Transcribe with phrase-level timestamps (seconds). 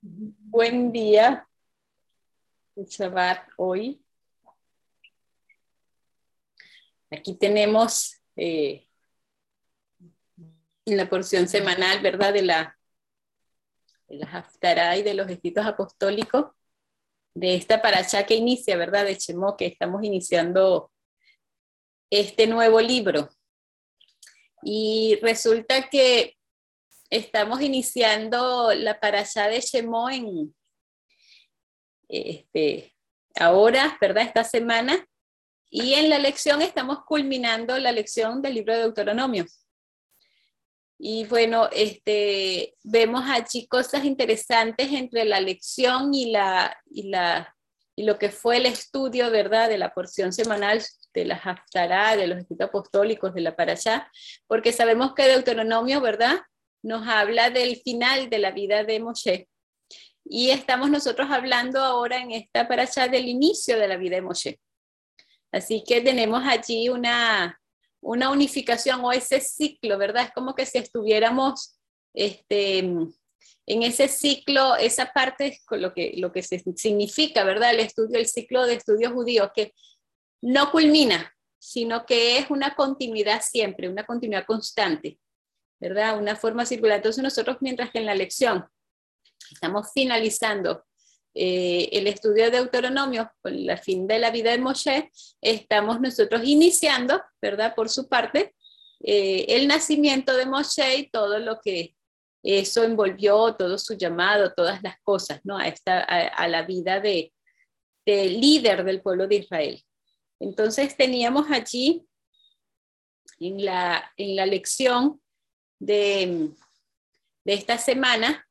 [0.00, 1.48] Buen día.
[2.76, 4.02] Shabbat hoy.
[7.10, 8.86] Aquí tenemos eh,
[10.84, 12.34] la porción semanal, ¿verdad?
[12.34, 12.78] De la,
[14.08, 16.52] de y de los escritos apostólicos,
[17.34, 19.06] de esta paracha que inicia, ¿verdad?
[19.06, 20.92] De Chemó, que estamos iniciando
[22.10, 23.30] este nuevo libro.
[24.62, 26.35] Y resulta que
[27.10, 30.54] estamos iniciando la paracha de Shemó en
[32.08, 32.94] este,
[33.38, 34.24] ahora, ¿verdad?
[34.24, 35.06] Esta semana.
[35.68, 39.46] Y en la lección estamos culminando la lección del libro de Deuteronomio.
[40.98, 47.54] Y bueno, este, vemos allí cosas interesantes entre la lección y, la, y, la,
[47.94, 49.68] y lo que fue el estudio, ¿verdad?
[49.68, 54.10] De la porción semanal de la Haftarah, de los escritos apostólicos, de la Parashá,
[54.46, 56.40] porque sabemos que Deuteronomio, ¿verdad?
[56.82, 59.48] Nos habla del final de la vida de Moshe.
[60.24, 64.60] Y estamos nosotros hablando ahora en esta Parashá del inicio de la vida de Moshe.
[65.52, 67.60] Así que tenemos allí una,
[68.00, 70.24] una unificación o ese ciclo, ¿verdad?
[70.24, 71.78] Es como que si estuviéramos
[72.12, 77.70] este, en ese ciclo, esa parte es lo que, lo que significa, ¿verdad?
[77.70, 79.72] El estudio, el ciclo de estudios judíos, que
[80.42, 85.18] no culmina, sino que es una continuidad siempre, una continuidad constante,
[85.80, 86.18] ¿verdad?
[86.18, 86.96] Una forma circular.
[86.96, 88.64] Entonces nosotros, mientras que en la lección
[89.50, 90.84] estamos finalizando
[91.34, 95.10] eh, el estudio de Deuteronomio con la fin de la vida de Moshe,
[95.40, 97.74] estamos nosotros iniciando, ¿verdad?
[97.74, 98.54] Por su parte,
[99.00, 101.94] eh, el nacimiento de Moshe y todo lo que
[102.42, 105.58] eso envolvió, todo su llamado, todas las cosas, ¿no?
[105.58, 107.32] A, esta, a, la vida de,
[108.06, 109.82] de líder del pueblo de Israel.
[110.40, 112.06] Entonces teníamos allí
[113.40, 115.20] en la, en la lección
[115.78, 116.50] de,
[117.44, 118.46] de esta semana,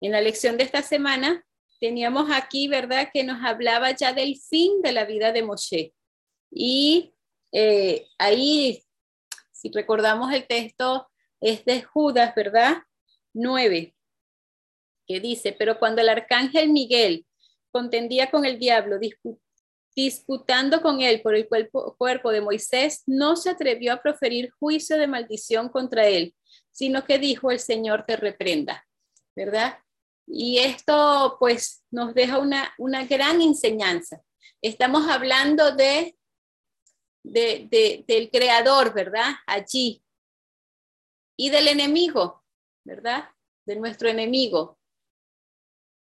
[0.00, 1.44] en la lección de esta semana,
[1.80, 5.94] teníamos aquí, ¿verdad?, que nos hablaba ya del fin de la vida de Moshe.
[6.50, 7.14] Y
[7.52, 8.82] eh, ahí,
[9.52, 11.08] si recordamos el texto,
[11.40, 12.82] es de Judas, ¿verdad?
[13.34, 13.96] 9
[15.06, 17.26] que dice, pero cuando el arcángel Miguel
[17.70, 18.98] contendía con el diablo,
[19.96, 25.06] disputando con él por el cuerpo, de Moisés, no se atrevió a proferir juicio de
[25.06, 26.34] maldición contra él,
[26.70, 28.86] sino que dijo, el Señor te reprenda,
[29.34, 29.78] ¿verdad?
[30.26, 34.20] Y esto pues nos deja una, una gran enseñanza.
[34.60, 36.14] Estamos hablando de,
[37.22, 39.34] de, del creador, ¿verdad?
[39.46, 40.02] Allí.
[41.38, 42.44] Y del enemigo,
[42.84, 43.30] ¿verdad?
[43.64, 44.78] De nuestro enemigo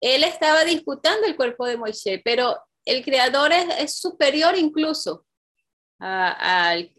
[0.01, 5.25] él estaba disputando el cuerpo de Moisés, pero el creador es, superior incluso
[5.99, 6.89] al,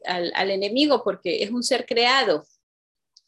[0.50, 2.44] enemigo porque es un ser creado.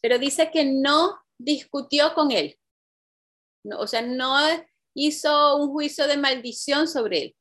[0.01, 2.59] Pero dice que no discutió con él.
[3.77, 4.37] o sea, no
[4.95, 7.37] hizo un juicio de maldición sobre él.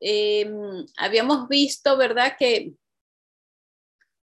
[0.00, 2.36] Em, habíamos visto, ¿verdad?
[2.38, 2.74] Que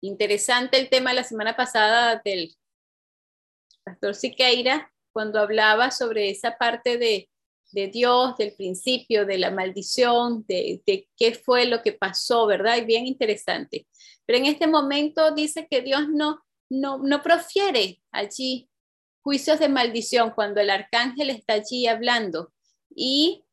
[0.02, 2.56] interesante el tema la semana pasada del
[3.84, 7.31] pastor Siqueira, cuando hablaba sobre esa parte de,
[7.74, 10.82] Dios, del principio, de la maldición, de,
[11.18, 12.78] qué fue lo que pasó, ¿verdad?
[12.78, 13.88] Y bien interesante.
[14.26, 18.70] Pero en este momento dice que Dios no, no, no profiere allí
[19.24, 22.52] juicios de maldición cuando el arcángel está allí hablando,
[22.94, 23.44] y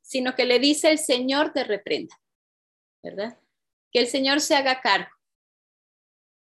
[0.00, 2.18] sino que le dice el Señor te reprenda,
[3.02, 3.38] ¿verdad?
[3.92, 5.10] Que el Señor se haga cargo,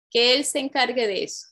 [0.09, 1.47] que Él se encargue de eso.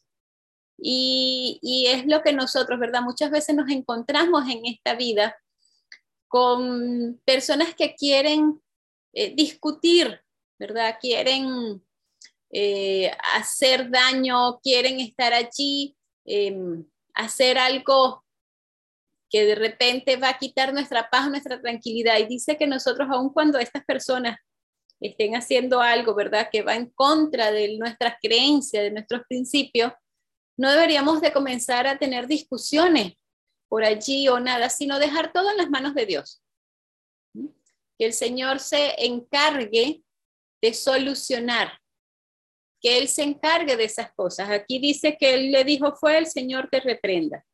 [0.84, 3.04] Y, es lo que nosotros, ¿verdad?
[3.04, 5.36] Muchas veces nos encontramos en esta vida
[6.32, 8.62] con personas que quieren
[9.12, 10.22] eh, discutir,
[10.58, 10.96] ¿verdad?
[10.98, 11.84] Quieren
[12.50, 15.94] eh, hacer daño, quieren estar allí,
[16.24, 18.24] em, hacer algo
[19.30, 22.18] que de repente va a quitar nuestra paz, nuestra tranquilidad.
[22.18, 24.38] Y dice que nosotros, aun cuando estas personas
[25.02, 26.48] estén haciendo algo, ¿verdad?
[26.50, 29.92] Que va en contra de nuestras creencias, de nuestros principios,
[30.56, 33.16] no deberíamos de comenzar a tener discusiones
[33.72, 36.44] por allí o nada, sino dejar todo en las manos de Dios.
[37.34, 40.04] Que el Señor se encargue
[40.62, 41.80] de solucionar,
[42.82, 44.50] que Él se encargue de esas cosas.
[44.50, 47.46] Aquí dice que Él le dijo fue el Señor te reprenda.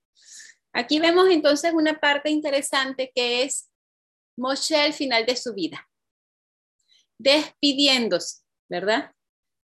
[0.73, 3.69] Aquí vemos entonces una parte interesante que es
[4.35, 5.87] Moshe al final de su vida,
[7.19, 9.11] despidiéndose, ¿verdad?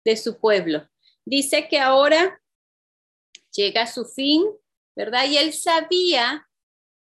[0.06, 0.88] De su pueblo.
[1.26, 2.40] Dice que ahora
[3.52, 4.44] llega su fin,
[4.96, 5.26] ¿verdad?
[5.26, 6.48] Y él sabía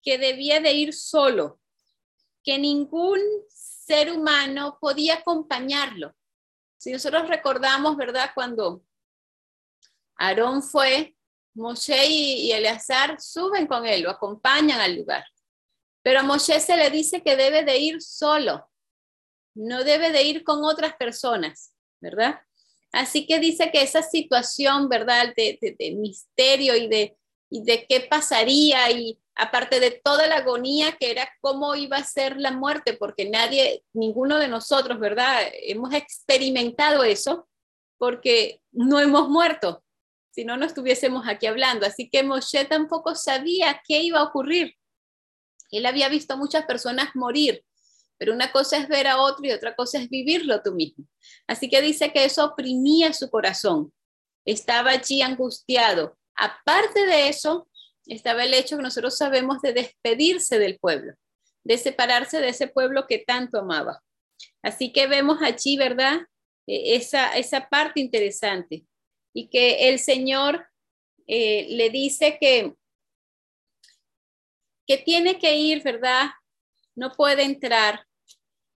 [0.03, 1.61] que debía de ir solo,
[2.43, 6.15] que ningún ser humano podía acompañarlo.
[6.79, 8.31] Si nosotros recordamos, ¿verdad?
[8.35, 8.83] Cuando
[10.17, 11.17] Aarón fue,
[11.55, 15.25] Moshe y, Eleazar suben con él, lo acompañan al lugar.
[16.03, 18.71] Pero a Moshe se le dice que debe de ir solo,
[19.55, 22.41] no debe de ir con otras personas, ¿verdad?
[22.93, 25.35] Así que dice que esa situación, ¿verdad?
[25.37, 25.59] De,
[25.97, 27.19] misterio y de,
[27.51, 32.05] y de qué pasaría y aparte de toda la agonía que era cómo iba a
[32.05, 35.43] ser la muerte, porque nadie, ninguno de nosotros, ¿verdad?
[35.63, 37.49] Hemos experimentado eso
[37.99, 39.83] porque no hemos muerto,
[40.31, 41.87] si no, no estuviésemos aquí hablando.
[41.87, 44.75] Así que Moshe tampoco sabía qué iba a ocurrir.
[45.71, 47.65] Él había visto muchas personas morir,
[48.17, 51.05] pero una cosa es ver a otro y otra cosa es vivirlo tú mismo.
[51.47, 53.93] Así que dice que eso oprimía su corazón.
[54.45, 56.19] Estaba allí angustiado.
[56.41, 57.69] Aparte de eso,
[58.07, 61.13] estaba el hecho que nosotros sabemos de despedirse del pueblo,
[61.65, 64.03] de separarse de ese pueblo que tanto amaba.
[64.63, 66.21] Así que vemos allí, ¿verdad?
[66.67, 68.87] E, esa, esa parte interesante
[69.35, 70.67] y que el Señor
[71.27, 72.75] eh, le dice que,
[74.87, 76.31] que tiene que ir, ¿verdad?
[76.97, 78.07] No puede entrar.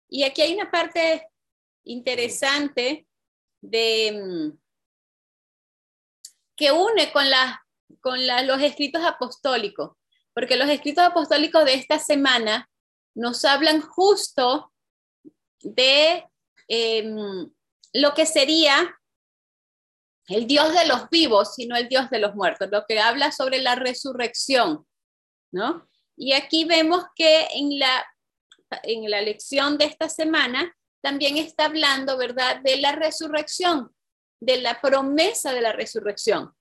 [0.10, 1.28] Y aquí hay una parte
[1.84, 3.06] interesante
[3.62, 4.61] de mm,
[6.62, 7.26] que une con,
[8.46, 9.98] los escritos apostólicos,
[10.32, 12.70] porque los escritos apostólicos de esta semana
[13.16, 14.72] nos hablan justo
[15.62, 16.24] de
[16.68, 17.52] em,
[17.94, 18.96] lo que sería
[20.28, 23.60] el Dios de los vivos, sino el Dios de los muertos, lo que habla sobre
[23.60, 24.86] la resurrección,
[25.52, 25.90] ¿no?
[26.16, 28.06] Y aquí vemos que en la,
[28.84, 33.92] en la lección de esta semana también está hablando, ¿verdad?, de la resurrección,
[34.42, 36.52] de la promesa de la resurrección,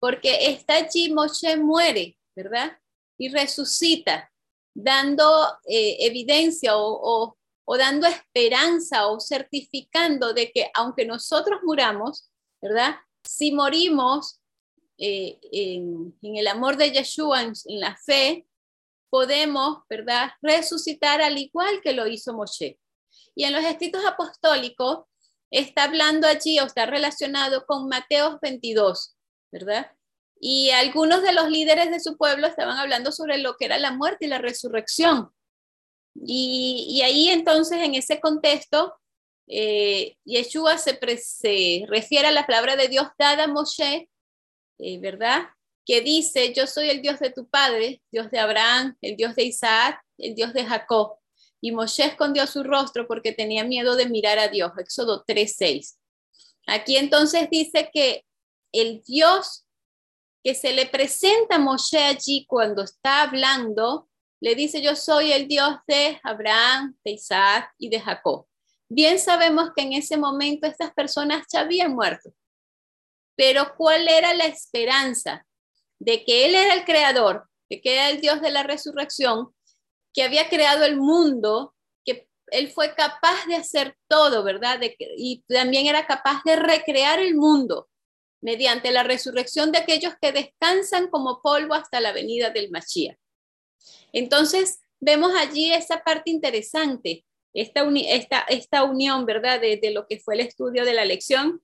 [0.00, 2.76] porque está allí, Moshe muere, ¿verdad?
[3.16, 4.30] Y resucita,
[4.74, 7.36] dando eh, evidencia o,
[7.78, 12.30] dando esperanza o certificando de que aunque nosotros muramos,
[12.60, 12.96] ¿verdad?
[13.24, 14.40] si morimos
[14.96, 18.46] eh, en, el amor de Yeshua, en, la fe,
[19.10, 22.78] podemos, ¿verdad?, resucitar al igual que lo hizo Moshe.
[23.34, 25.04] Y en los escritos apostólicos
[25.50, 29.16] está hablando allí o está relacionado con Mateo 22,
[29.52, 29.90] ¿verdad?
[30.40, 33.92] Y algunos de los líderes de su pueblo estaban hablando sobre lo que era la
[33.92, 35.30] muerte y la resurrección.
[36.14, 38.94] Y, y ahí entonces, en ese contexto,
[39.48, 40.98] eh, Yeshua se,
[41.88, 44.08] refiere a la palabra de Dios dada a Moshe,
[44.78, 45.48] eh, ¿verdad?
[45.86, 49.44] Que dice, yo soy el Dios de tu padre, Dios de Abraham, el Dios de
[49.44, 51.17] Isaac, el Dios de Jacob.
[51.60, 54.72] Y Moshe escondió su rostro porque tenía miedo de mirar a Dios.
[54.78, 55.98] Éxodo 3:6.
[56.66, 58.24] Aquí entonces dice que
[58.72, 59.64] el Dios
[60.44, 64.08] que se le presenta a Moshe allí cuando está hablando,
[64.40, 68.46] le dice, yo soy el Dios de Abraham, de Isaac y de Jacob.
[68.88, 72.32] Bien sabemos que en ese momento estas personas ya habían muerto,
[73.36, 75.44] pero ¿cuál era la esperanza?
[75.98, 79.52] De que Él era el creador, de que era el Dios de la resurrección,
[80.12, 81.74] que había creado el mundo,
[82.04, 84.80] que Él fue capaz de hacer todo, ¿verdad?
[85.16, 87.88] y también era capaz de recrear el mundo
[88.40, 93.18] mediante la resurrección de aquellos que descansan como polvo hasta la venida del Mashiach.
[94.12, 97.24] Entonces, vemos allí esa parte interesante
[97.54, 101.62] esta, esta, unión, ¿verdad?, de, de, lo que fue el estudio de la lección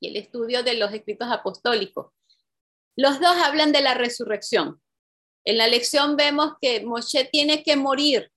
[0.00, 2.12] y el estudio de los escritos apostólicos.
[2.96, 4.80] Los dos hablan de la resurrección.
[5.46, 8.30] En la lección vemos que Moshe tiene que morir,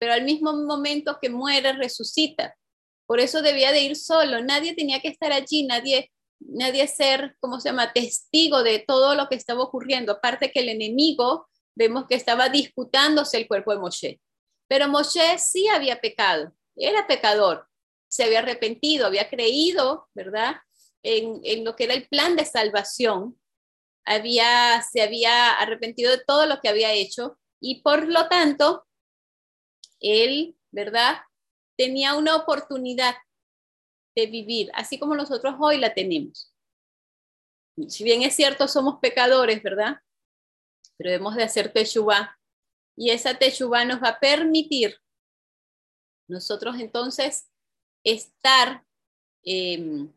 [0.00, 2.56] pero al mismo momento que muere, resucita.
[3.06, 4.42] Por eso debía de ir solo.
[4.42, 9.28] Nadie tenía que estar allí, nadie, nadie ser, ¿cómo se llama?, testigo de todo lo
[9.28, 10.12] que estaba ocurriendo.
[10.12, 14.20] Aparte que el enemigo, vemos que estaba disputándose el cuerpo de Moshe.
[14.68, 17.68] Pero Moshe sí había pecado, era pecador,
[18.08, 20.56] se había arrepentido, había creído, ¿verdad?
[21.02, 23.38] En, lo que era el plan de salvación,
[24.04, 28.86] había, se había arrepentido de todo lo que había hecho y por lo tanto,
[30.00, 31.22] él, ¿verdad?
[31.76, 33.14] Tenía una oportunidad
[34.14, 36.52] de vivir, así como nosotros hoy la tenemos.
[37.88, 40.00] Si bien es cierto, somos pecadores, ¿verdad?
[40.96, 42.38] Pero debemos de hacer teshuva
[42.96, 45.00] y esa teshuva nos va a permitir
[46.28, 47.50] nosotros entonces
[48.04, 48.84] estar
[49.42, 50.12] em,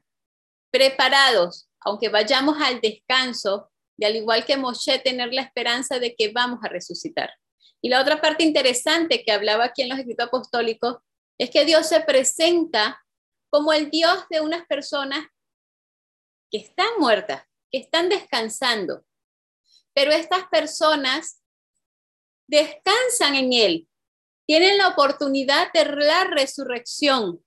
[0.72, 6.32] preparados, aunque vayamos al descanso, de al igual que Moshe, tener la esperanza de que
[6.32, 7.32] vamos a resucitar.
[7.82, 10.98] Y la otra parte interesante que hablaba aquí en los escritos apostólicos
[11.38, 13.04] es que Dios se presenta
[13.50, 15.26] como el Dios de unas personas
[16.52, 19.06] que están muertas, que están descansando.
[19.94, 21.42] Pero estas personas
[22.48, 23.88] descansan en Él,
[24.48, 27.44] tienen la oportunidad de la resurrección,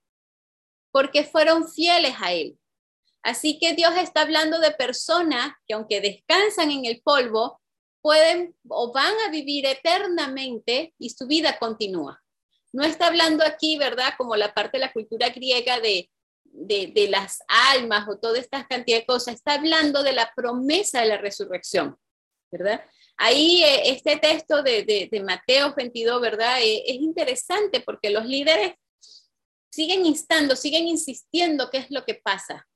[0.93, 2.60] porque fueron fieles a Él.
[3.23, 7.61] Así que Dios está hablando de personas que aunque descansan en el polvo,
[8.01, 12.23] pueden o van a vivir eternamente y su vida continúa.
[12.73, 14.15] No está hablando aquí, ¿verdad?
[14.17, 16.09] Como la parte de la cultura griega de,
[16.45, 19.35] de, las almas o toda esta cantidad de cosas.
[19.35, 21.97] Está hablando de la promesa de la resurrección,
[22.51, 22.85] ¿verdad?
[23.17, 26.61] Ahí eh, este texto de, de, Mateo 22, ¿verdad?
[26.63, 28.75] Eh, es interesante porque los líderes
[29.71, 32.67] siguen instando, siguen insistiendo qué es lo que pasa.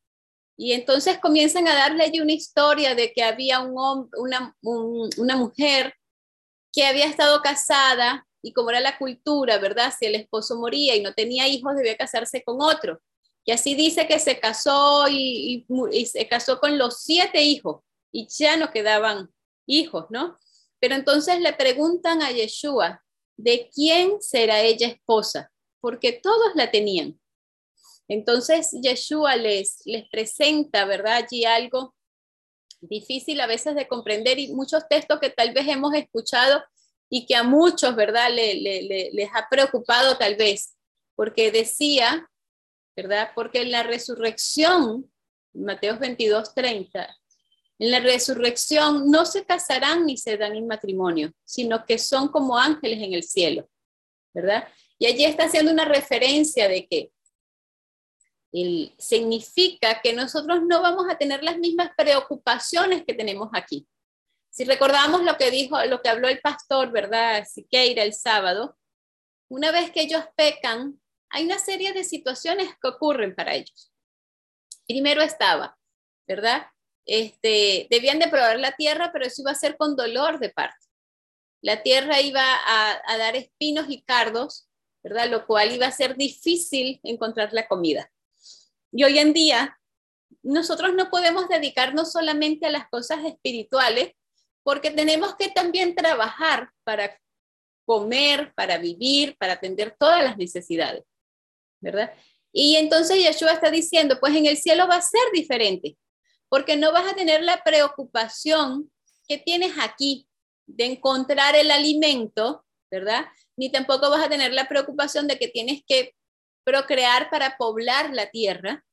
[0.56, 5.94] Y entonces comienzan a darle allí una historia de que había un una, una mujer
[6.72, 9.92] que había estado casada y como era la cultura, ¿verdad?
[9.98, 13.00] Si el esposo moría y no tenía hijos, debía casarse con otro.
[13.44, 17.82] Y así dice que se casó y, y, se casó con los siete hijos
[18.12, 19.30] y ya no quedaban
[19.66, 20.38] hijos, ¿no?
[20.78, 23.02] Pero entonces le preguntan a Yeshua,
[23.36, 25.50] ¿de quién será ella esposa?
[25.80, 27.18] Porque todos la tenían.
[28.08, 31.24] Entonces Yeshua les, les presenta, ¿verdad?
[31.24, 31.94] Allí algo
[32.88, 36.62] difícil a veces de comprender y muchos textos que tal vez hemos escuchado
[37.08, 38.28] y que a muchos, ¿verdad?
[38.32, 40.76] les ha preocupado tal vez,
[41.14, 42.28] porque decía,
[42.96, 43.30] ¿verdad?
[43.34, 45.10] Porque en la resurrección,
[45.52, 47.16] Mateo 22, 30,
[47.78, 52.58] en la resurrección no se casarán ni se dan en matrimonio, sino que son como
[52.58, 53.68] ángeles en el cielo,
[54.32, 54.66] ¿verdad?
[54.98, 57.10] Y allí está haciendo una referencia de que
[58.98, 63.86] significa que nosotros no vamos a tener las mismas preocupaciones que tenemos aquí.
[64.50, 67.44] Si recordamos lo que dijo, lo que habló el pastor, ¿verdad?
[67.44, 68.76] Siqueira el sábado,
[69.48, 73.92] una vez que ellos pecan, hay una serie de situaciones que ocurren para ellos.
[74.86, 75.76] Primero estaba,
[76.28, 76.68] ¿verdad?
[77.04, 80.86] Este, debían de probar la tierra, pero eso iba a ser con dolor de parte.
[81.60, 84.68] La tierra iba a, a dar espinos y cardos,
[85.02, 85.28] ¿verdad?
[85.28, 88.10] Lo cual iba a ser difícil encontrar la comida.
[88.96, 89.76] Y hoy en día,
[90.44, 94.12] nosotros no podemos dedicarnos solamente a las cosas espirituales,
[94.62, 97.20] porque tenemos que también trabajar para
[97.84, 101.02] comer, para vivir, para atender todas las necesidades,
[101.80, 102.14] ¿verdad?
[102.52, 105.96] Y entonces Yeshua está diciendo, pues en el cielo va a ser diferente,
[106.48, 108.92] porque no vas a tener la preocupación
[109.26, 110.28] que tienes aquí
[110.66, 113.26] de encontrar el alimento, ¿verdad?
[113.56, 116.14] Ni tampoco vas a tener la preocupación de que tienes que
[116.64, 118.84] procrear para poblar la tierra,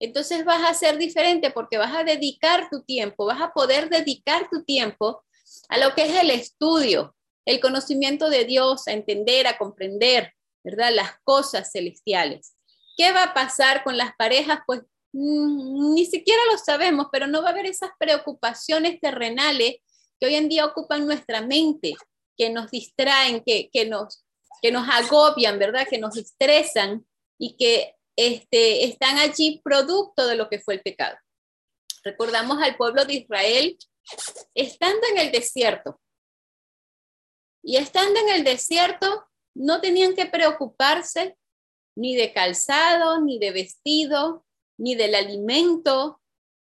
[0.00, 4.48] entonces vas a ser diferente porque vas a dedicar tu tiempo, vas a poder dedicar
[4.48, 5.24] tu tiempo
[5.68, 10.92] a lo que es el estudio, el conocimiento de Dios, a entender, a comprender, ¿verdad?
[10.94, 12.54] Las cosas celestiales.
[12.96, 14.60] ¿Qué va a pasar con las parejas?
[14.66, 14.82] Pues
[15.12, 19.76] mm, ni siquiera lo sabemos, pero no va a haber esas preocupaciones terrenales
[20.20, 21.94] que hoy en día ocupan nuestra mente,
[22.36, 24.24] que nos distraen, que, que, nos,
[24.60, 25.86] que nos agobian, ¿verdad?
[25.88, 27.04] Que nos estresan
[27.38, 31.16] y que este, están allí producto de lo que fue el pecado.
[32.02, 33.78] Recordamos al pueblo de Israel
[34.54, 36.00] estando en el desierto.
[37.62, 41.36] Y estando en el desierto, no tenían que preocuparse
[41.96, 44.44] ni de calzado, ni de vestido,
[44.78, 46.20] ni del alimento,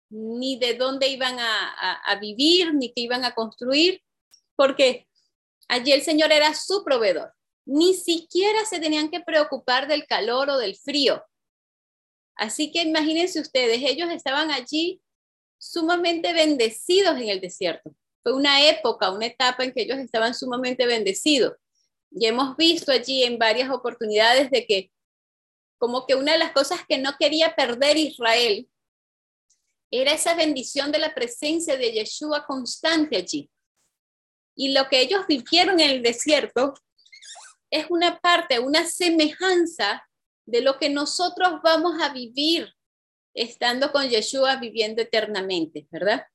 [0.10, 4.01] ni de dónde iban a, a vivir, ni qué iban a construir,
[4.55, 5.08] porque
[5.67, 7.34] allí el Señor era su proveedor
[7.65, 11.24] ni siquiera se tenían que preocupar del calor o del frío.
[12.36, 15.01] Así que imagínense ustedes, ellos estaban allí
[15.57, 17.95] sumamente bendecidos en el desierto.
[18.22, 21.53] Fue una época, una etapa en que ellos estaban sumamente bendecidos.
[22.12, 24.91] Y hemos visto allí en varias oportunidades de que
[25.77, 28.69] como que una de las cosas que no quería perder Israel
[29.91, 33.50] era esa bendición de la presencia de Yeshua constante allí.
[34.55, 36.74] Y lo que ellos vivieron en el desierto
[37.69, 40.07] es una parte, una semejanza
[40.45, 42.74] de lo que nosotros vamos a vivir
[43.34, 46.25] estando con Yeshua viviendo eternamente, ¿verdad?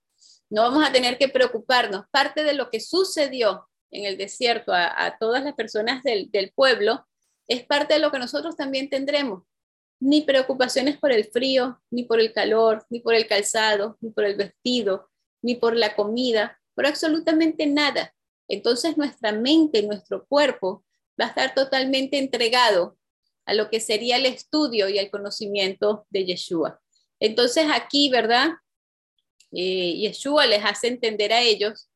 [0.51, 2.07] No vamos a tener que preocuparnos.
[2.11, 7.07] Parte de lo que sucedió en el desierto a, todas las personas del, del pueblo
[7.49, 9.45] es parte de lo que nosotros también tendremos.
[10.01, 14.25] Ni preocupaciones por el frío, ni por el calor, ni por el calzado, ni por
[14.25, 15.11] el vestido,
[15.43, 18.15] ni por la comida, por absolutamente nada.
[18.49, 20.85] Entonces nuestra mente, nuestro cuerpo
[21.21, 22.97] va a estar totalmente entregado
[23.47, 26.81] a lo que sería el estudio y el conocimiento de Yeshua.
[27.21, 28.50] Entonces aquí, ¿verdad?
[29.53, 31.91] Eh, Yeshua les hace entender a ellos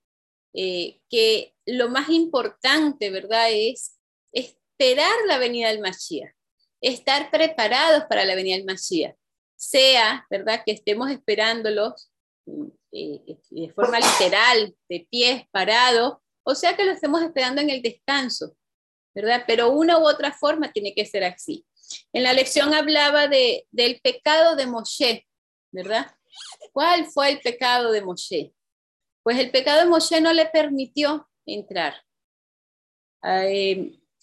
[0.52, 3.48] eh, que lo más importante, ¿verdad?
[3.50, 3.98] Es
[4.32, 6.34] esperar la venida del Mashiach,
[6.80, 9.16] estar preparados para la venida del Mashiach,
[9.56, 10.62] sea, ¿verdad?
[10.64, 12.10] Que estemos esperándolos
[12.92, 17.80] eh, de forma literal, de pies, parados, o sea que lo estemos esperando en el
[17.80, 18.54] descanso.
[19.14, 19.44] ¿Verdad?
[19.46, 21.64] Pero una u otra forma tiene que ser así.
[22.12, 25.26] En la lección hablaba de, del pecado de Moshe,
[25.70, 26.14] ¿verdad?
[26.72, 28.52] ¿Cuál fue el pecado de Moshe?
[29.22, 31.94] Pues el pecado de Moshe no le permitió entrar.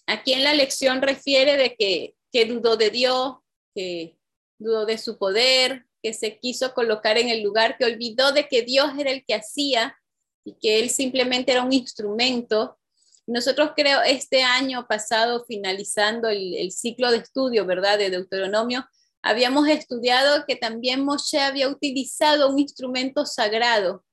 [0.06, 3.38] Aquí en la lección refiere de que, que dudó de Dios,
[3.74, 4.16] que
[4.58, 8.62] dudó de su poder, que se quiso colocar en el lugar, que olvidó de que
[8.62, 9.96] Dios era el que hacía
[10.44, 12.78] y que él simplemente era un instrumento.
[13.26, 18.84] Nosotros creo este año pasado, finalizando el, ciclo de estudio, ¿verdad?, de Deuteronomio,
[19.22, 24.04] habíamos estudiado que también Moshe había utilizado un instrumento sagrado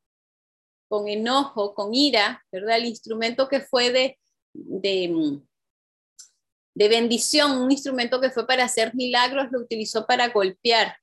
[0.88, 2.78] con enojo, con ira, ¿verdad?
[2.78, 4.20] El instrumento que fue de,
[4.54, 5.40] de,
[6.76, 10.96] de bendición, un instrumento que fue para hacer milagros, lo utilizó para golpear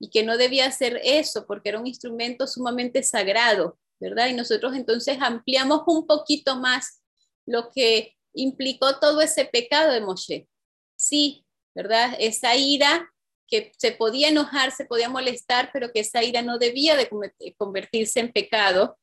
[0.00, 4.28] y que no debía hacer eso porque era un instrumento sumamente sagrado, ¿verdad?
[4.28, 7.03] Y nosotros entonces ampliamos un poquito más
[7.46, 10.48] lo que implicó todo ese pecado de Moshe.
[10.96, 12.16] Sí, ¿verdad?
[12.18, 13.10] Esa ira
[13.46, 17.08] que se podía enojar, se podía molestar, pero que esa ira no debía de
[17.56, 18.98] convertirse en pecado.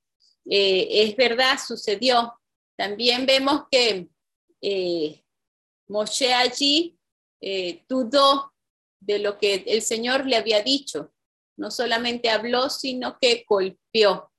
[0.50, 2.33] Eh, es verdad, sucedió.
[2.75, 4.10] También vemos que
[4.62, 5.24] eh,
[5.88, 6.98] Moshe allí
[7.41, 8.53] eh, dudó
[9.00, 11.13] de lo que el Señor le había dicho.
[11.57, 14.31] No solamente habló, sino que golpeó,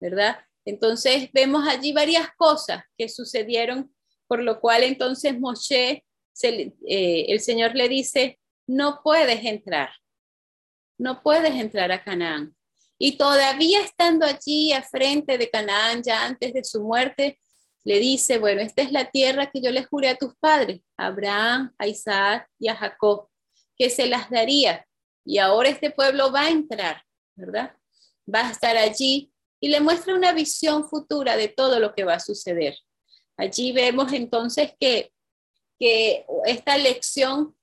[0.00, 0.44] ¿verdad?
[0.68, 3.90] Entonces vemos allí varias cosas que sucedieron,
[4.26, 6.04] por lo cual entonces Moshe,
[6.42, 9.88] eh, el Señor le dice, no puedes entrar,
[10.98, 12.54] no puedes entrar a Canaán.
[12.98, 17.38] Y todavía estando allí a frente de Canaán, ya antes de su muerte,
[17.82, 21.06] le dice, bueno, esta es la tierra que yo le juré a tus padres, a
[21.06, 23.30] Abraham, a Isaac y a Jacob
[23.74, 24.86] que se las daría.
[25.24, 27.02] Y ahora este pueblo va a entrar,
[27.36, 27.74] ¿verdad?
[28.32, 32.14] Va a estar allí y le muestra una visión futura de todo lo que va
[32.14, 32.76] a suceder.
[33.36, 35.12] Allí vemos entonces que,
[35.78, 37.56] que esta lección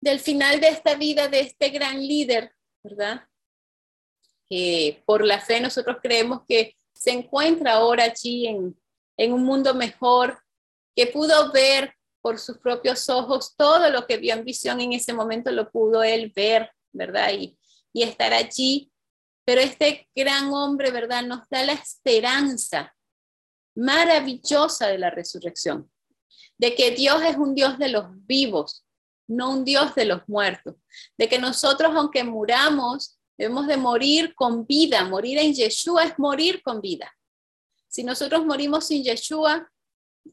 [0.00, 3.28] del final de esta vida de este gran líder, ¿verdad?
[4.48, 8.78] Que por la fe nosotros creemos que se encuentra ahora allí en,
[9.16, 10.42] en un mundo mejor,
[10.96, 15.12] que pudo ver por sus propios ojos, todo lo que vio en visión en ese
[15.12, 17.32] momento lo pudo él ver, ¿verdad?
[17.32, 17.58] Y,
[17.92, 18.89] y estar allí.
[19.50, 21.24] Pero este gran hombre, ¿verdad?
[21.24, 22.94] Nos da la esperanza
[23.74, 25.90] maravillosa de la resurrección,
[26.56, 28.86] de que Dios es un Dios de los vivos,
[29.26, 30.76] no un Dios de los muertos,
[31.18, 36.62] de que nosotros, aunque muramos, debemos de morir con vida, morir en Yeshua es morir
[36.62, 37.12] con vida.
[37.88, 39.68] Si nosotros morimos sin Yeshua,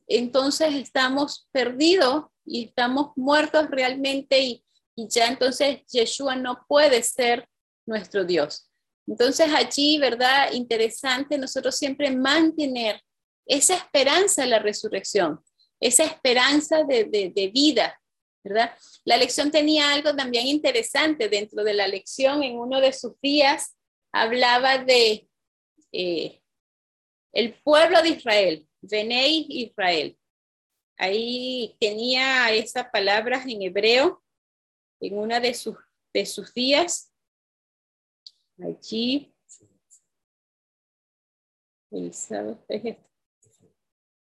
[0.06, 4.64] entonces estamos perdidos y estamos muertos realmente y,
[4.96, 7.50] ya entonces Yeshua no puede ser
[7.88, 8.68] nuestro Dios.
[9.08, 10.52] Entonces allí, ¿verdad?
[10.52, 13.02] Interesante nosotros siempre mantener
[13.46, 15.40] esa esperanza de la resurrección,
[15.80, 18.00] esa esperanza de, vida,
[18.44, 18.78] ¿verdad?
[19.06, 23.78] La lección tenía algo también interesante dentro de la lección, en uno de sus días
[24.12, 25.30] hablaba de
[25.92, 26.42] eh,
[27.34, 30.18] el pueblo de Israel, Benei Israel.
[30.98, 34.24] Ahí tenía esas palabras en hebreo
[35.00, 35.78] en una de sus,
[36.14, 37.07] de sus días.
[38.60, 39.34] Allí.
[41.92, 42.98] El sábado es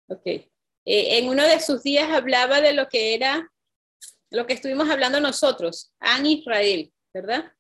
[0.10, 0.26] Ok.
[0.26, 0.50] Eh,
[0.86, 3.52] en uno de sus días hablaba de lo que era,
[4.30, 7.52] lo que estuvimos hablando nosotros, An Israel, ¿verdad?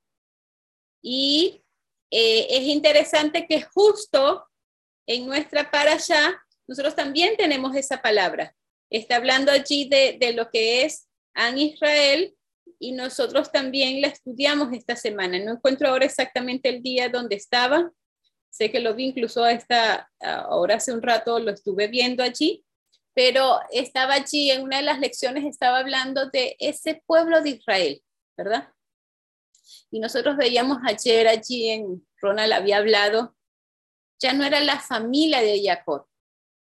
[1.01, 1.61] Y
[2.09, 4.47] eh, es interesante que justo
[5.07, 8.55] en nuestra para allá nosotros también tenemos esa palabra.
[8.89, 12.36] Está hablando allí de, lo que es An Israel
[12.79, 15.39] y nosotros también la estudiamos esta semana.
[15.39, 17.91] No encuentro ahora exactamente el día donde estaba.
[18.49, 22.63] Sé que lo vi incluso esta, ahora hace un rato lo estuve viendo allí,
[23.13, 28.01] pero estaba allí en una de las lecciones, estaba hablando de ese pueblo de Israel,
[28.37, 28.71] ¿verdad?
[29.91, 33.35] Y nosotros veíamos ayer allí en Ronald había hablado,
[34.19, 36.07] ya no era la familia de Jacob,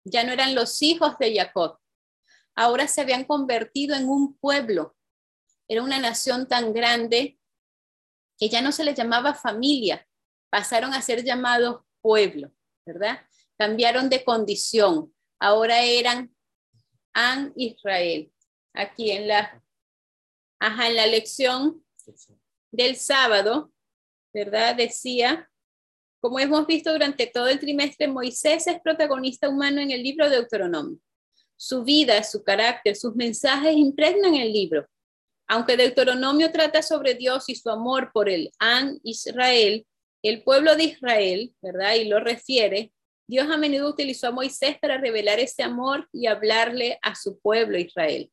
[0.05, 1.79] ya no eran los hijos de Jacob,
[2.57, 4.97] ahora se habían convertido en un pueblo.
[5.68, 7.38] Era una nación tan grande
[8.38, 10.07] que ya no se les llamaba familia,
[10.50, 12.50] pasaron a ser llamados pueblo,
[12.85, 13.20] ¿verdad?
[13.57, 16.35] Cambiaron de condición, ahora eran
[17.12, 18.33] An Israel.
[18.74, 19.62] Aquí en la,
[20.59, 21.85] ajá, en la lección
[22.72, 23.72] del sábado,
[24.33, 24.74] ¿verdad?
[24.74, 25.48] Decía
[26.24, 30.37] como hemos visto durante todo el trimestre, Moisés es protagonista humano en el libro de
[30.37, 30.98] Deuteronomio.
[31.55, 34.88] Su vida, su carácter, sus mensajes impregnan el libro.
[35.46, 39.87] Aunque Deuteronomio trata sobre Dios y su amor por el An Israel,
[40.22, 41.94] el pueblo de Israel, ¿verdad?
[41.94, 42.92] Y lo refiere,
[43.26, 47.78] Dios a menudo utilizó a Moisés para revelar ese amor y hablarle a su pueblo
[47.78, 48.30] Israel.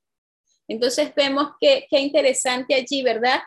[0.68, 3.42] Entonces vemos que qué interesante allí, ¿verdad?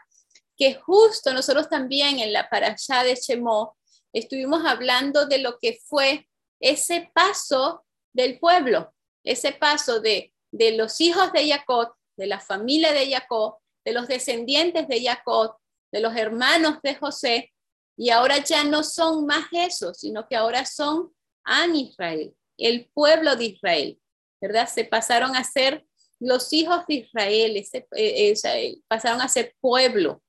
[0.57, 3.77] que justo nosotros también en la parashá de Shemó
[4.13, 6.29] estuvimos hablando de lo que fue
[6.61, 12.93] ese paso del pueblo, ese paso de, de los hijos de Jacob, de la familia
[12.93, 15.57] de Jacob, de los descendientes de Jacob,
[15.93, 17.53] de los hermanos de José,
[17.97, 21.13] y ahora ya no son más eso, sino que ahora son
[21.45, 24.01] An Israel, el pueblo de Israel,
[24.41, 24.69] ¿verdad?
[24.69, 25.87] Se pasaron a ser
[26.19, 30.23] los hijos de Israel, ese, eh, eh, pasaron a ser pueblo,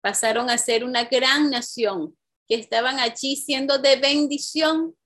[0.00, 2.16] pasaron a ser una gran nación
[2.48, 4.96] que estaban allí siendo de bendición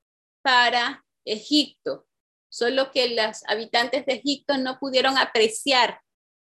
[0.43, 2.07] para Egipto,
[2.51, 6.01] solo que los habitantes de Egipto no pudieron apreciar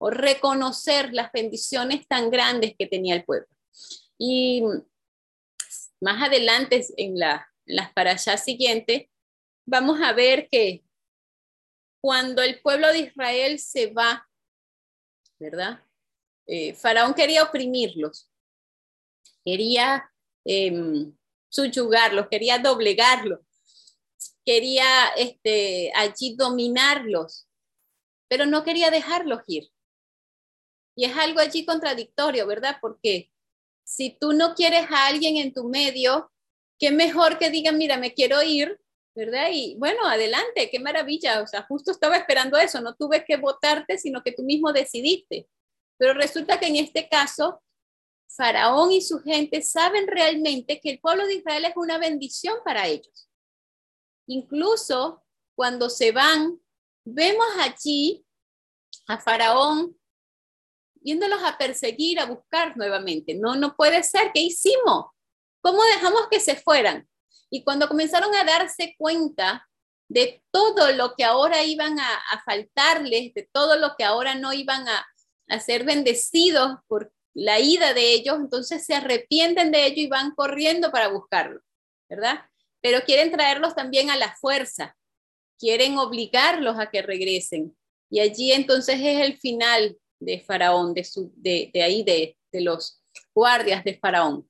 [0.02, 3.46] o reconocer las bendiciones tan grandes que tenía el pueblo.
[4.18, 4.62] Y
[6.00, 9.08] más adelante en, la, las para allá siguientes,
[9.66, 10.82] vamos a ver que
[12.02, 14.26] cuando el pueblo de Israel se va,
[15.38, 15.84] ¿verdad?
[16.46, 18.30] Eh, Faraón quería oprimirlos,
[19.44, 20.10] quería
[20.46, 21.12] eh,
[21.50, 23.40] subyugarlos, quería doblegarlos,
[24.46, 27.46] quería este, allí dominarlos,
[28.28, 29.70] pero no quería dejarlos ir.
[31.00, 32.76] Y es algo allí contradictorio, ¿verdad?
[32.78, 33.32] Porque
[33.84, 36.30] si tú no quieres a alguien en tu medio,
[36.78, 38.78] qué mejor que digan, mira, me quiero ir,
[39.14, 39.48] ¿verdad?
[39.50, 41.40] Y bueno, adelante, qué maravilla.
[41.40, 45.48] O sea, justo estaba esperando eso, no tuve que votarte, sino que tú mismo decidiste.
[45.96, 47.62] Pero resulta que en este caso,
[48.28, 52.86] Faraón y su gente saben realmente que el pueblo de Israel es una bendición para
[52.88, 53.26] ellos.
[54.26, 55.24] Incluso
[55.56, 56.60] cuando se van,
[57.06, 58.22] vemos allí
[59.06, 59.96] a Faraón
[61.00, 63.34] yéndolos a perseguir, a buscar nuevamente.
[63.34, 64.30] No, no puede ser.
[64.32, 65.06] ¿Qué hicimos?
[65.62, 67.08] ¿Cómo dejamos que se fueran?
[67.50, 69.68] Y cuando comenzaron a darse cuenta
[70.08, 74.88] de todo lo que ahora iban a, faltarles, de todo lo que ahora no iban
[74.88, 75.06] a,
[75.48, 80.34] a ser bendecidos por la ida de ellos, entonces se arrepienten de ello y van
[80.34, 81.60] corriendo para buscarlo,
[82.08, 82.44] ¿verdad?
[82.80, 84.96] Pero quieren traerlos también a la fuerza,
[85.58, 87.76] quieren obligarlos a que regresen.
[88.10, 93.02] Y allí entonces es el final de Faraón, de, su, de, ahí, de, de, los
[93.34, 94.48] guardias de Faraón.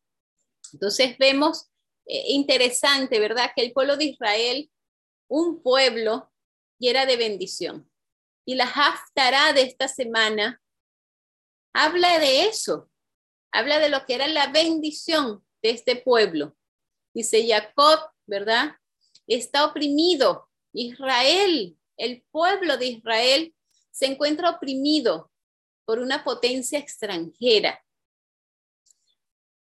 [0.72, 1.70] Entonces vemos
[2.06, 3.52] eh, interesante, ¿verdad?
[3.54, 4.70] Que el pueblo de Israel,
[5.28, 6.30] un pueblo,
[6.78, 7.88] y era de bendición.
[8.44, 10.61] Y la Haftará de esta semana
[11.72, 12.90] habla de eso,
[13.52, 16.56] habla de lo que era la bendición de este pueblo.
[17.14, 18.76] Dice Jacob, ¿verdad?
[19.26, 20.48] Está oprimido.
[20.72, 23.54] Israel, el pueblo de Israel,
[23.90, 25.29] se encuentra oprimido
[25.90, 27.85] por una potencia extranjera.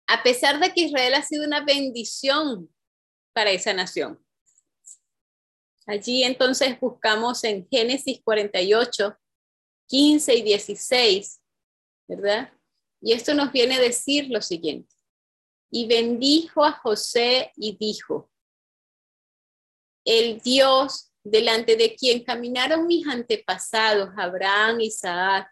[0.07, 2.69] A pesar de que Israel ha sido una bendición
[3.33, 4.23] para esa nación.
[5.87, 9.17] Allí entonces buscamos en Génesis 48,
[9.87, 11.41] 15 y 16,
[12.07, 12.53] ¿verdad?
[13.01, 14.95] Y esto nos viene a decir lo siguiente.
[15.71, 18.31] Y bendijo a José y dijo,
[20.05, 25.51] el Dios delante de quien caminaron mis antepasados, Abraham, Isaac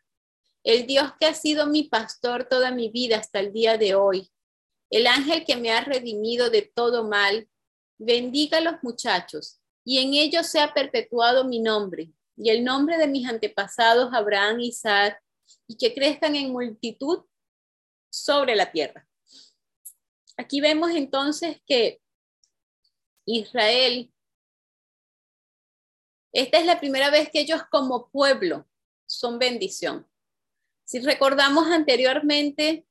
[0.66, 4.28] el Dios que ha sido mi pastor toda mi vida hasta el día de hoy,
[4.90, 7.48] el ángel que me ha redimido de todo mal,
[7.98, 13.06] bendiga a los muchachos, y en ellos sea perpetuado mi nombre, y el nombre de
[13.06, 15.22] mis antepasados Abraham y Isaac,
[15.68, 17.24] y que crezcan en multitud
[18.10, 19.08] sobre la tierra.
[20.36, 22.00] Aquí vemos entonces que
[23.24, 24.12] Israel,
[26.32, 28.66] esta es la primera vez que ellos como pueblo
[29.06, 30.04] son bendición.
[30.86, 32.86] Si recordamos anteriormente,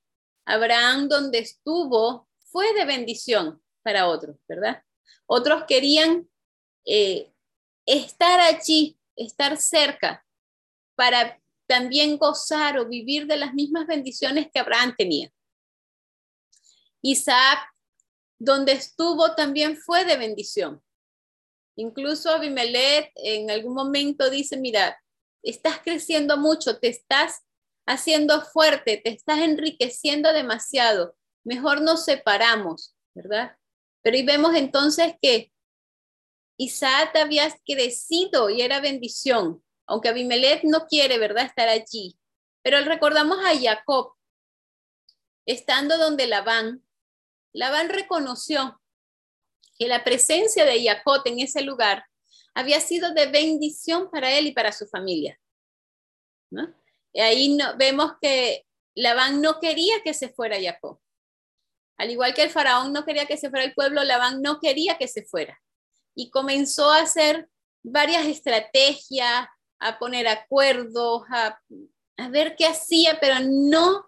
[0.46, 4.84] Abraham donde estuvo fue de bendición para otros, ¿verdad?
[5.26, 6.30] Otros querían
[6.86, 7.32] eh,
[7.86, 10.26] estar allí, estar cerca,
[10.96, 15.32] para también gozar o vivir de las mismas bendiciones que Abraham tenía.
[17.02, 17.60] Isaac,
[18.38, 20.84] donde estuvo, también fue de bendición.
[21.78, 25.02] Incluso Abimelech en algún momento dice, mira,
[25.42, 27.46] estás creciendo mucho, te estás
[27.86, 33.58] haciendo fuerte, te estás enriqueciendo demasiado, mejor nos separamos, ¿verdad?
[34.02, 35.52] Pero ahí vemos entonces que
[36.58, 42.18] Isaac había crecido y era bendición, aunque Abimelech no quiere, ¿verdad?, estar allí.
[42.64, 44.14] Pero recordamos a Jacob,
[45.46, 46.84] estando donde Labán,
[47.54, 48.82] Labán reconoció
[49.78, 52.06] que la presencia de Jacob en ese lugar
[52.54, 55.40] había sido de bendición para él y para su familia.
[56.50, 56.74] ¿no?
[57.22, 61.00] Ahí no, vemos que Labán no quería que se fuera Jacob.
[61.98, 64.98] Al igual que el faraón no quería que se fuera el pueblo, Labán no quería
[64.98, 65.62] que se fuera.
[66.14, 67.50] Y comenzó a hacer
[67.84, 69.48] varias estrategias,
[69.80, 71.60] a poner acuerdos, a,
[72.18, 74.06] a ver qué hacía, pero no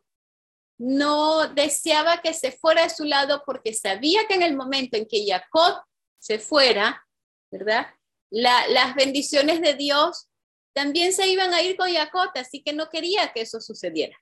[0.78, 5.08] no deseaba que se fuera de su lado porque sabía que en el momento en
[5.08, 5.82] que Jacob
[6.20, 7.06] se fuera,
[7.52, 7.88] ¿verdad?
[8.30, 10.28] las bendiciones de Dios
[10.78, 14.16] también se iban a ir con Jacob, así que no quería que eso sucediera.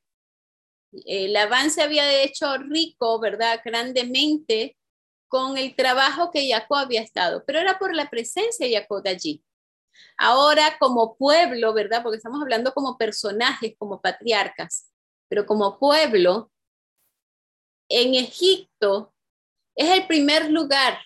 [1.06, 3.60] El avance había hecho rico, ¿verdad?
[3.65, 4.78] Grandemente
[5.28, 9.44] con el trabajo que Jacob había estado, pero era por la presencia de Jacob allí.
[10.18, 12.02] Ahora como pueblo, ¿verdad?
[12.02, 14.89] Porque estamos hablando como personajes, como patriarcas,
[15.28, 16.54] pero como pueblo,
[17.89, 19.13] en Egipto
[19.76, 21.00] es el primer lugar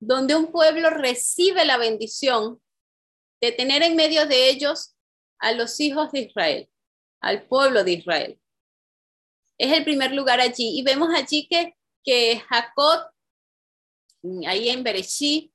[0.00, 2.62] donde un pueblo recibe la bendición
[3.40, 4.94] de tener en medio de ellos
[5.38, 6.70] a los hijos de Israel,
[7.20, 8.40] al pueblo de Israel.
[9.58, 10.78] Es el primer lugar allí.
[10.78, 13.10] Y vemos allí que, que Jacob,
[14.46, 15.52] ahí en Bereshí,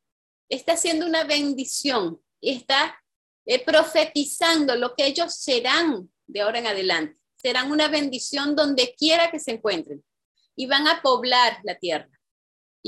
[0.49, 3.01] está haciendo una bendición y está
[3.45, 7.19] eh, profetizando lo que ellos serán de ahora en adelante.
[7.35, 10.03] Serán una bendición donde quiera que se encuentren
[10.55, 12.14] y van a poblar la tierra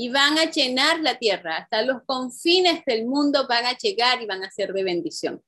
[0.00, 1.56] y van a llenar la tierra.
[1.56, 5.42] Hasta los confines del mundo van a llegar y van a ser de bendición.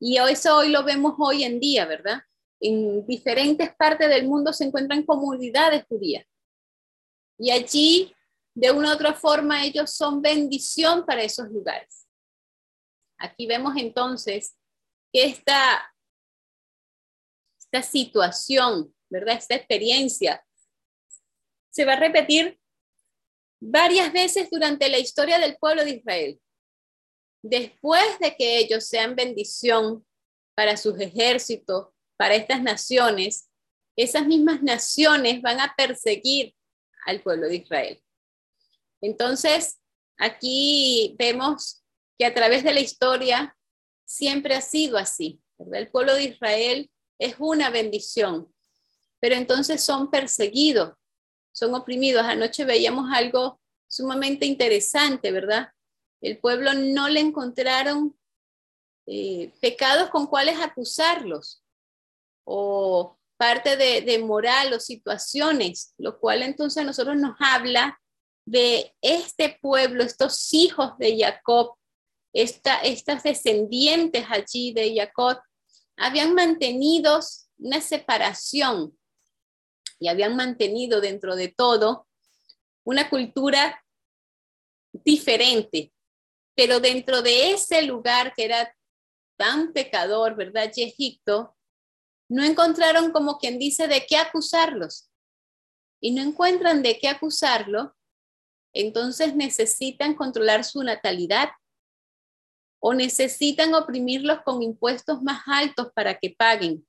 [0.00, 2.20] Y eso hoy lo vemos hoy en día, ¿verdad?
[2.58, 6.26] En diferentes partes del mundo se encuentran comunidades judías.
[7.38, 8.12] Y allí,
[8.56, 12.08] de una u otra forma, ellos son bendición para esos lugares.
[13.18, 14.56] Aquí vemos entonces
[15.12, 15.94] que esta,
[17.56, 19.36] esta situación, ¿verdad?
[19.36, 20.44] Esta experiencia
[21.70, 22.59] se va a repetir
[23.60, 26.40] varias veces durante la historia del pueblo de Israel.
[27.42, 30.04] Después de que ellos sean bendición
[30.54, 33.48] para sus ejércitos, para estas naciones,
[33.96, 36.54] esas mismas naciones van a perseguir
[37.06, 38.02] al pueblo de Israel.
[39.00, 39.78] Entonces,
[40.18, 41.82] aquí vemos
[42.18, 43.56] que a través de la historia
[44.04, 45.40] siempre ha sido así.
[45.72, 48.52] El pueblo de Israel es una bendición,
[49.18, 50.94] pero entonces son perseguidos
[51.52, 52.24] son oprimidos.
[52.24, 55.72] Anoche veíamos algo sumamente interesante, ¿verdad?
[56.20, 58.16] El pueblo no le encontraron
[59.06, 61.64] eh, pecados con cuales acusarlos
[62.44, 67.98] o parte de, de, moral o situaciones, lo cual entonces a nosotros nos habla
[68.44, 71.74] de este pueblo, estos hijos de Jacob,
[72.32, 75.38] esta, estas descendientes allí de Jacob,
[75.96, 77.20] habían mantenido
[77.58, 78.98] una separación
[80.00, 82.08] y habían mantenido dentro de todo
[82.84, 83.84] una cultura
[84.92, 85.92] diferente,
[86.56, 88.74] pero dentro de ese lugar que era
[89.36, 90.72] tan pecador, ¿verdad?
[90.74, 91.56] Y Egipto,
[92.28, 95.10] no encontraron como quien dice de qué acusarlos.
[96.00, 97.94] Y no encuentran de qué acusarlo,
[98.72, 101.50] entonces necesitan controlar su natalidad
[102.80, 106.86] o necesitan oprimirlos con impuestos más altos para que paguen,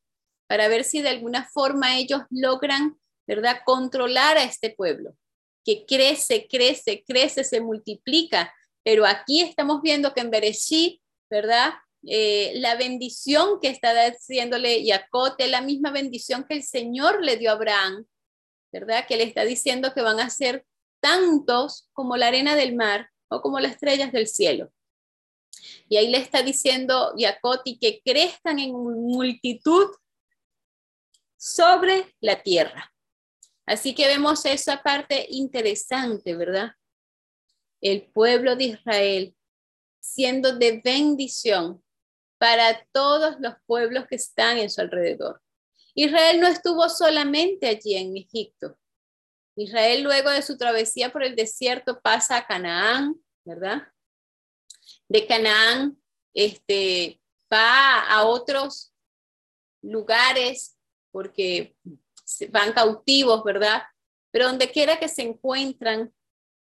[0.52, 3.62] para ver si de alguna forma ellos logran ¿verdad?
[3.64, 5.16] Controlar a este pueblo,
[5.64, 8.54] que crece, crece, crece, se multiplica.
[8.84, 11.72] Pero aquí estamos viendo que en Bereshit, ¿verdad?
[12.06, 17.52] Eh, la bendición que está haciéndole Jacob la misma bendición que el Señor le dio
[17.52, 18.06] a Abraham,
[18.74, 19.08] ¿verdad?
[19.08, 20.66] Que le está diciendo que van a ser
[21.00, 24.70] tantos como la arena del mar o como las estrellas del cielo.
[25.88, 29.88] Y ahí le está diciendo Jacob que crezcan en multitud
[31.42, 32.94] sobre la tierra.
[33.66, 36.74] Así que vemos esa parte interesante, ¿verdad?
[37.82, 39.36] El pueblo de Israel
[40.00, 41.84] siendo de bendición
[42.38, 45.42] para todos los pueblos que están en su alrededor.
[45.96, 48.78] Israel no estuvo solamente allí en Egipto.
[49.56, 53.88] Israel luego de su travesía por el desierto pasa a Canaán, ¿verdad?
[55.10, 56.00] De Canaán
[56.36, 57.20] este,
[57.52, 58.94] va a otros
[59.82, 60.78] lugares
[61.12, 61.76] porque
[62.50, 63.84] van cautivos, ¿verdad?
[64.32, 66.14] Pero donde quiera que se encuentran,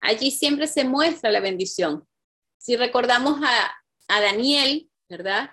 [0.01, 2.07] allí siempre se muestra la bendición.
[2.57, 3.71] Si recordamos a,
[4.07, 5.49] Daniel, ¿verdad?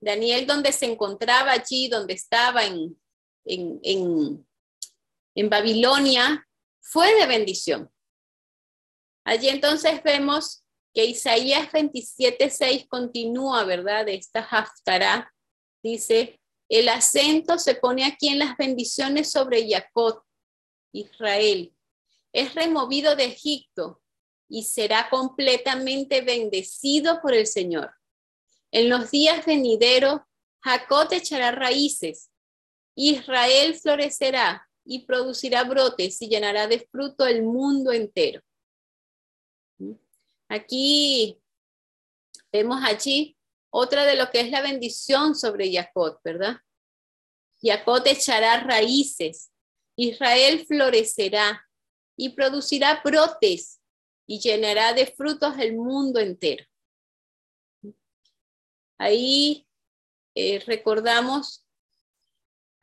[0.00, 2.98] Daniel donde se encontraba allí, donde estaba en,
[3.44, 4.46] en,
[5.34, 6.46] en Babilonia,
[6.80, 7.90] fue de bendición.
[9.24, 10.64] Allí entonces vemos
[10.94, 14.06] que Isaías 27.6 continúa, ¿verdad?
[14.06, 15.32] De esta haftará,
[15.82, 16.41] dice,
[16.72, 20.22] el acento se pone aquí en las bendiciones sobre Jacob,
[20.90, 21.70] Israel.
[22.32, 24.00] Es removido de Egipto
[24.48, 27.92] y será completamente bendecido por el Señor.
[28.70, 30.22] En los días venideros,
[30.62, 32.30] Jacob echará raíces,
[32.94, 38.40] Israel florecerá y producirá brotes y llenará de fruto el mundo entero.
[40.48, 41.38] Aquí
[42.50, 43.36] vemos allí
[43.74, 46.58] otra de lo que es la bendición sobre Jacob, ¿verdad?
[47.62, 49.50] Jacob echará raíces.
[49.96, 51.66] Israel florecerá
[52.16, 53.80] y producirá brotes
[54.26, 56.64] y llenará de frutos el mundo entero.
[58.98, 59.66] Ahí
[60.34, 61.64] eh, recordamos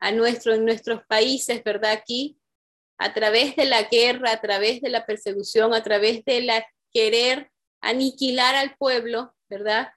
[0.00, 1.92] a nuestro, en nuestros países, ¿verdad?
[1.92, 2.40] Aquí,
[2.98, 7.50] a través de la guerra, a través de la persecución, a través de la querer
[7.80, 9.92] aniquilar al pueblo, ¿verdad?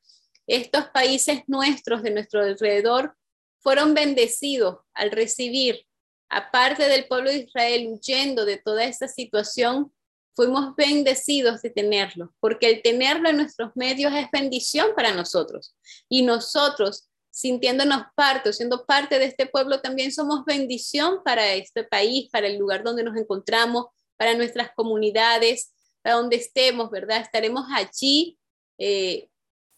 [0.47, 3.15] Estos países nuestros de nuestro alrededor
[3.59, 5.85] fueron bendecidos al recibir,
[6.29, 9.93] aparte del pueblo de Israel huyendo de toda esa situación,
[10.35, 15.75] fuimos bendecidos de tenerlo, porque el tenerlo en nuestros medios es bendición para nosotros.
[16.09, 22.29] Y nosotros, sintiéndonos parte, siendo parte de este pueblo, también somos bendición para este país,
[22.31, 23.85] para el lugar donde nos encontramos,
[24.17, 27.21] para nuestras comunidades, para donde estemos, ¿verdad?
[27.21, 28.37] Estaremos allí
[28.77, 29.29] eh,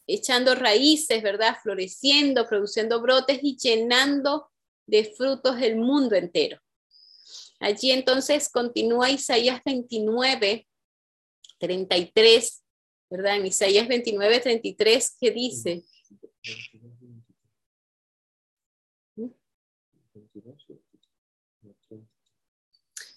[0.07, 1.57] echando raíces, ¿verdad?
[1.61, 4.49] Floreciendo, produciendo brotes y llenando
[4.87, 6.59] de frutos el mundo entero.
[7.59, 10.67] Allí entonces continúa Isaías 29,
[11.57, 12.63] 33,
[13.09, 13.37] ¿verdad?
[13.37, 15.83] En Isaías 29, 33, ¿qué dice?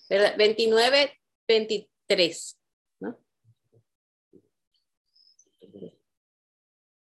[0.09, 2.58] 29, 23.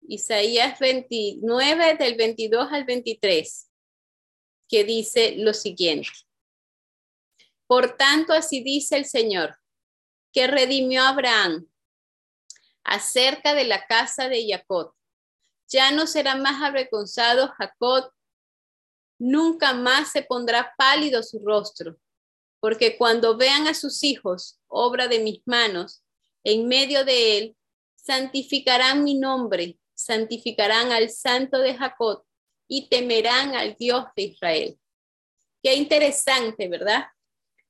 [0.08, 3.70] Isaías 29 del 22 al 23,
[4.68, 6.10] que dice lo siguiente.
[7.66, 9.58] Por tanto, así dice el Señor,
[10.32, 11.66] que redimió a Abraham
[12.82, 14.92] acerca de la casa de Jacob.
[15.68, 18.10] Ya no será más avergonzado Jacob,
[19.18, 21.96] nunca más se pondrá pálido su rostro,
[22.60, 26.02] porque cuando vean a sus hijos, obra de mis manos,
[26.42, 27.56] en medio de él,
[27.94, 32.24] santificarán mi nombre, santificarán al santo de Jacob
[32.68, 34.78] y temerán al Dios de Israel.
[35.62, 37.06] Qué interesante, ¿verdad?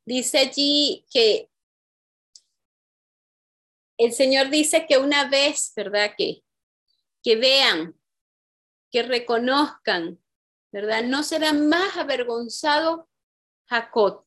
[0.04, 1.50] Dice allí que
[3.98, 6.12] el Señor dice que una vez, ¿verdad?
[6.16, 6.42] Que,
[7.22, 7.98] que vean,
[8.90, 10.22] que reconozcan,
[10.72, 11.04] ¿verdad?
[11.04, 13.08] No será más avergonzado
[13.66, 14.26] Jacob.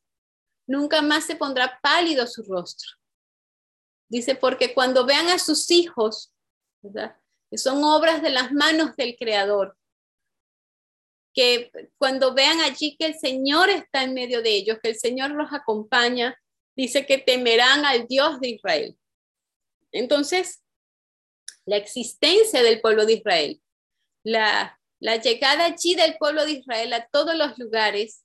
[0.65, 2.89] Nunca más se pondrá pálido su rostro.
[4.09, 6.33] Dice, porque cuando vean a sus hijos,
[6.81, 7.17] ¿verdad?
[7.49, 9.77] Que son obras de las manos del Creador,
[11.33, 15.31] que cuando vean allí que el Señor está en medio de ellos, que el Señor
[15.31, 16.35] los acompaña,
[16.75, 18.97] dice que temerán al Dios de Israel.
[19.91, 20.63] Entonces,
[21.65, 23.61] la existencia del pueblo de Israel,
[24.23, 28.23] la, la llegada allí del pueblo de Israel a todos los lugares,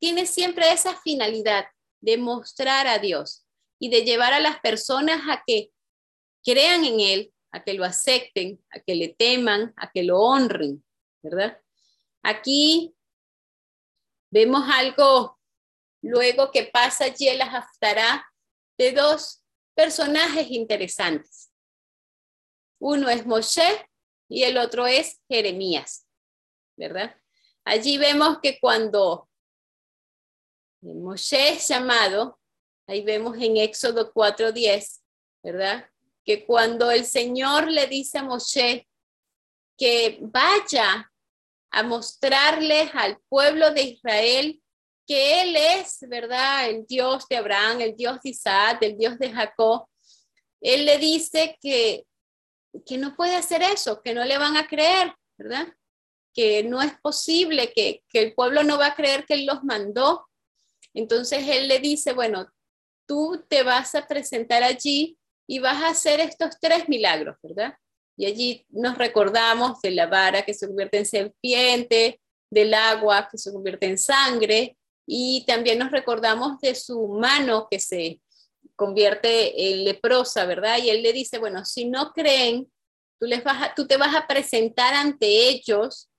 [0.00, 1.66] tiene siempre esa finalidad
[2.00, 3.44] de mostrar a Dios
[3.78, 5.70] y de llevar a las personas a que
[6.42, 10.84] crean en Él, a que lo acepten, a que le teman, a que lo honren,
[11.22, 11.58] ¿verdad?
[12.22, 12.94] Aquí
[14.30, 15.40] vemos algo
[16.02, 17.50] luego que pasa en la
[18.78, 19.42] de dos
[19.74, 21.50] personajes interesantes.
[22.78, 23.88] Uno es Moshe
[24.28, 26.06] y el otro es Jeremías,
[26.76, 27.18] ¿verdad?
[27.64, 29.30] Allí vemos que cuando
[30.82, 32.38] Moshe es llamado,
[32.86, 35.02] ahí vemos en Éxodo 4:10,
[35.42, 35.90] ¿verdad?
[36.26, 38.86] Que cuando el Señor le dice a Moshe
[39.78, 41.10] que vaya
[41.70, 44.60] a mostrarles al pueblo de Israel
[45.06, 46.68] que Él es, ¿verdad?
[46.68, 49.86] El Dios de Abraham, el Dios de Isaac, el Dios de Jacob.
[50.60, 52.04] Él le dice que,
[52.84, 55.68] que no puede hacer eso, que no le van a creer, ¿verdad?
[56.34, 59.62] Que no es posible, que, que el pueblo no va a creer que Él los
[59.62, 60.26] mandó.
[60.92, 62.50] Entonces Él le dice, bueno,
[63.06, 67.74] tú te vas a presentar allí y vas a hacer estos tres milagros, ¿verdad?
[68.16, 73.38] Y allí nos recordamos de la vara que se convierte en serpiente, del agua que
[73.38, 78.20] se convierte en sangre, y también nos recordamos de su mano que se
[78.74, 80.78] convierte en leprosa, ¿verdad?
[80.78, 82.70] Y él le dice, bueno, si no creen,
[83.20, 86.10] tú, les vas tú te vas a presentar ante ellos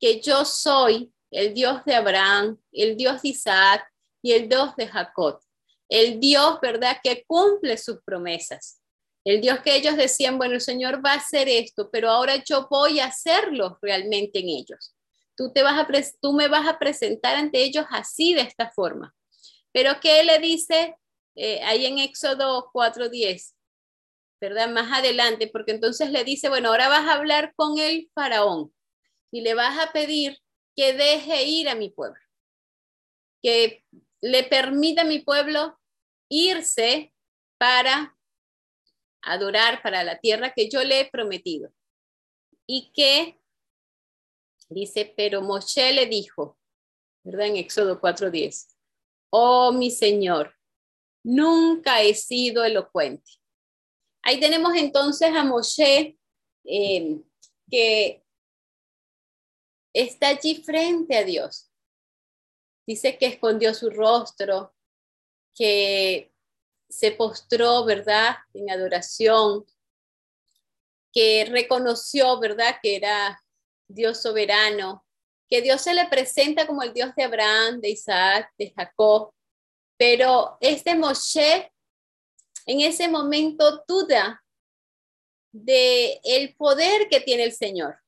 [0.00, 3.86] que yo soy el Dios de Abraham, el Dios de Isaac
[4.22, 5.40] y el Dios de Jacob.
[5.88, 8.80] El Dios, ¿verdad?, que cumple sus promesas.
[9.24, 12.66] El Dios que ellos decían, bueno, el Señor va a hacer esto, pero ahora yo
[12.70, 14.94] voy a hacerlo realmente en ellos.
[15.36, 15.86] Tú, te vas a
[16.20, 19.14] tú me vas a presentar ante ellos así, de esta forma.
[19.72, 20.96] Pero ¿qué le dice
[21.36, 23.54] eh, ahí en Éxodo 4.10?
[24.40, 24.68] ¿Verdad?
[24.70, 28.72] Más adelante, porque entonces le dice, bueno, ahora vas a hablar con el faraón
[29.30, 30.38] y le vas a pedir
[30.74, 32.20] que deje ir a mi pueblo,
[33.42, 33.84] que
[34.20, 35.78] le permita a mi pueblo
[36.28, 37.12] irse
[37.58, 38.16] para
[39.22, 41.72] adorar para la tierra que yo le he prometido.
[42.66, 43.40] Y que,
[44.68, 46.58] dice, pero Moshe le dijo,
[47.24, 47.46] ¿verdad?
[47.46, 48.74] En Éxodo 4.10,
[49.30, 50.54] oh mi Señor,
[51.24, 53.32] nunca he sido elocuente.
[54.22, 56.18] Ahí tenemos entonces a Moshe
[56.64, 57.20] eh,
[57.70, 58.22] que
[59.94, 61.67] está allí frente a Dios.
[62.88, 64.74] Dice que escondió su rostro,
[65.54, 66.32] que
[66.88, 69.66] se postró, ¿verdad?, en adoración,
[71.12, 73.44] que reconoció, ¿verdad?, que era
[73.88, 75.04] Dios soberano,
[75.50, 79.34] que Dios se le presenta como el Dios de Abraham, de Isaac, de Jacob,
[79.98, 81.70] pero este Moshe
[82.64, 84.42] en ese momento duda
[85.52, 87.98] de el poder que tiene el Señor,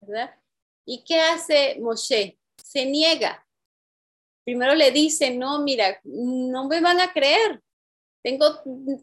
[0.00, 0.34] ¿verdad?
[0.86, 2.38] ¿Y qué hace Moshe?
[2.56, 3.45] Se niega.
[4.46, 7.60] Primero le dice, no, mira, no me van a creer.
[8.22, 8.46] Tengo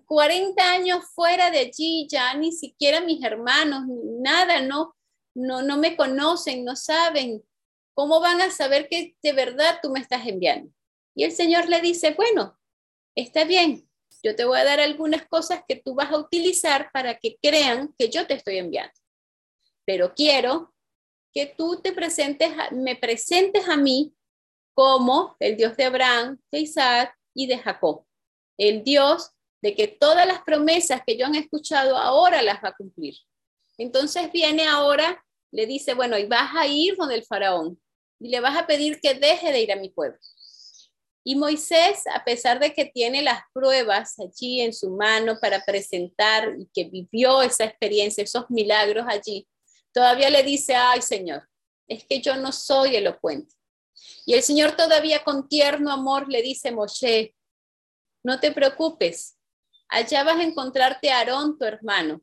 [0.06, 3.84] 40 años fuera de allí, ya ni siquiera mis hermanos,
[4.22, 4.96] nada, no,
[5.36, 7.44] no, no me conocen, no saben.
[7.94, 10.72] ¿Cómo van a saber que de verdad tú me estás enviando?
[11.14, 12.58] Y el Señor le dice, bueno,
[13.14, 13.86] está bien,
[14.24, 17.94] yo te voy a dar algunas cosas que tú vas a utilizar para que crean
[17.98, 18.94] que yo te estoy enviando.
[19.86, 20.74] Pero quiero
[21.34, 24.16] que tú te presentes, me presentes a mí
[24.74, 28.06] como el Dios de Abraham, de Isaac y de Jacob.
[28.58, 32.76] El Dios de que todas las promesas que yo han escuchado ahora las va a
[32.76, 33.16] cumplir.
[33.78, 37.80] Entonces viene ahora, le dice, bueno, y vas a ir con el faraón
[38.20, 40.20] y le vas a pedir que deje de ir a mi pueblo.
[41.26, 46.54] Y Moisés, a pesar de que tiene las pruebas allí en su mano para presentar
[46.60, 49.48] y que vivió esa experiencia, esos milagros allí,
[49.94, 51.48] todavía le dice, ay Señor,
[51.88, 53.56] es que yo no soy elocuente.
[54.26, 57.36] Y el Señor todavía con tierno amor le dice, Moshe,
[58.24, 59.38] no te preocupes,
[59.90, 62.22] allá vas a encontrarte a Aarón, tu hermano,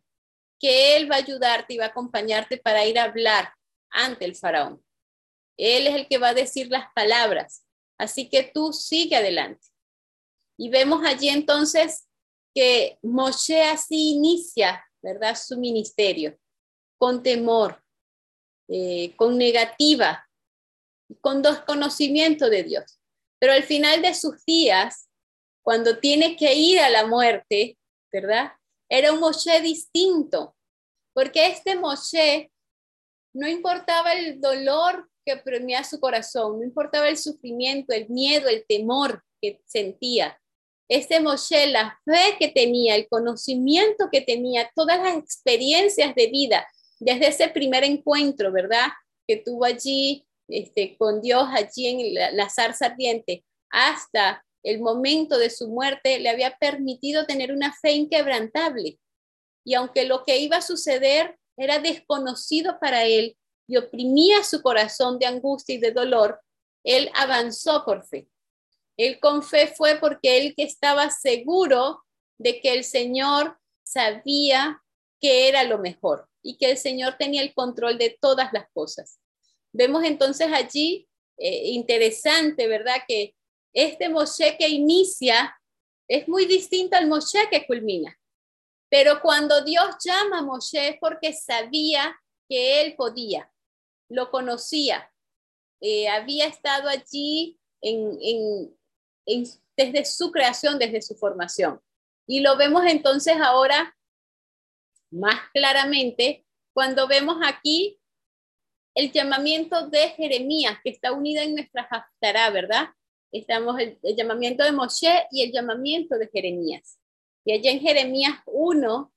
[0.58, 3.52] que él va a ayudarte y va a acompañarte para ir a hablar
[3.90, 4.82] ante el faraón.
[5.56, 7.64] Él es el que va a decir las palabras
[8.00, 9.68] Así que tú sigue adelante.
[10.56, 12.08] Y vemos allí entonces
[12.54, 15.36] que Moshe así inicia, ¿verdad?
[15.36, 16.38] Su ministerio,
[16.98, 17.84] con temor,
[18.68, 20.26] eh, con negativa,
[21.20, 23.00] con desconocimiento de Dios.
[23.38, 25.08] Pero al final de sus días,
[25.62, 27.78] cuando tiene que ir a la muerte,
[28.12, 28.52] ¿verdad?
[28.88, 30.56] Era un Moshe distinto,
[31.14, 32.50] porque este Moshe
[33.32, 38.64] no importaba el dolor que premia su corazón, no importaba el sufrimiento, el miedo, el
[38.66, 40.40] temor que sentía.
[40.88, 46.66] Este Moshe, la fe que tenía, el conocimiento que tenía, todas las experiencias de vida,
[46.98, 48.88] desde ese primer encuentro, ¿verdad?
[49.26, 55.38] Que tuvo allí este, con Dios, allí en la, la zarza ardiente, hasta el momento
[55.38, 58.98] de su muerte, le había permitido tener una fe inquebrantable.
[59.64, 63.36] Y aunque lo que iba a suceder era desconocido para él,
[63.70, 66.40] y oprimía su corazón de angustia y de dolor,
[66.82, 68.28] él avanzó por fe.
[68.96, 72.04] Él con fe fue porque él que estaba seguro
[72.36, 74.82] de que el Señor sabía
[75.20, 79.20] que era lo mejor y que el Señor tenía el control de todas las cosas.
[79.72, 81.08] Vemos entonces allí,
[81.38, 83.02] eh, interesante, ¿verdad?
[83.06, 83.34] Que
[83.72, 85.56] este Moshe que inicia
[86.08, 88.16] es muy distinto al Moshe que culmina.
[88.90, 93.50] Pero cuando Dios llama a Moshe es porque sabía que él podía
[94.10, 95.10] lo conocía,
[95.80, 97.58] eh, había estado allí
[99.76, 101.80] desde su creación, desde su formación.
[102.26, 103.96] Y lo vemos entonces ahora
[105.10, 106.44] más claramente
[106.74, 107.99] cuando vemos aquí
[109.00, 112.88] el llamamiento de Jeremías, que está unida en nuestra haftará, ¿verdad?
[113.32, 116.98] Estamos el, el, llamamiento de Moshe y el llamamiento de Jeremías.
[117.44, 119.12] Y allá en Jeremías 1,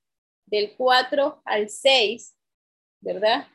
[0.46, 2.34] del 4 al 6,
[3.00, 3.46] ¿verdad?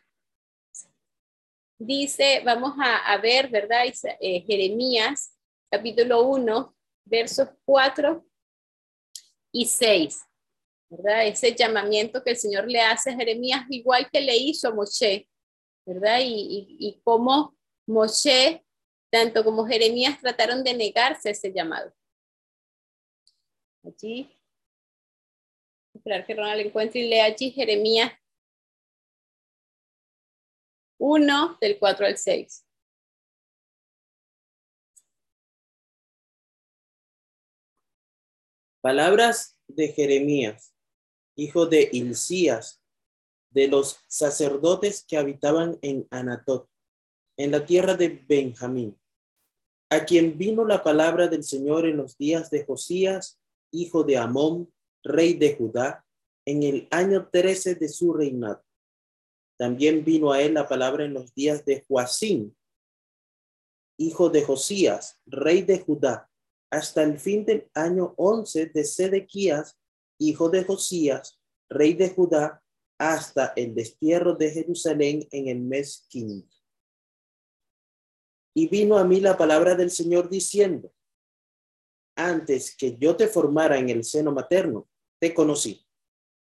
[1.80, 3.86] dice, vamos a, ver, ¿verdad?
[4.20, 5.34] Eh, Jeremías,
[5.72, 6.76] capítulo 1,
[7.06, 8.24] versos 4
[9.54, 10.26] y 6,
[10.90, 11.26] ¿verdad?
[11.26, 15.28] Ese llamamiento que el Señor le hace a Jeremías, igual que le hizo a Moshe,
[15.90, 16.20] ¿verdad?
[16.22, 18.64] Y, cómo Moshe,
[19.12, 21.92] tanto como Jeremías, trataron de negarse a ese llamado.
[23.84, 24.30] Allí,
[25.96, 28.14] esperar que Ronald encuentre y lea allí Jeremías
[31.00, 32.66] 1 del 4 al 6.
[38.82, 40.76] Palabras de Jeremías,
[41.36, 42.79] hijo de Hilcías,
[43.52, 46.70] de los sacerdotes que habitaban en Anatot,
[47.38, 49.00] en la tierra de Benjamín,
[49.90, 53.40] a quien vino la palabra del Señor en los días de Josías,
[53.72, 54.72] hijo de Amón,
[55.04, 56.06] rey de Judá,
[56.46, 58.64] en el año 13 de su reinado.
[59.58, 62.56] También vino a él la palabra en los días de Joacín,
[63.98, 66.30] hijo de Josías, rey de Judá,
[66.72, 69.78] hasta el fin del año 11 de Sedequías,
[70.20, 71.40] hijo de Josías,
[71.70, 72.64] rey de Judá,
[73.00, 76.56] hasta el destierro de Jerusalén en el mes quinto.
[78.54, 80.92] Y vino a mí la palabra del Señor diciendo,
[82.16, 85.88] antes que yo te formara en el seno materno, te conocí,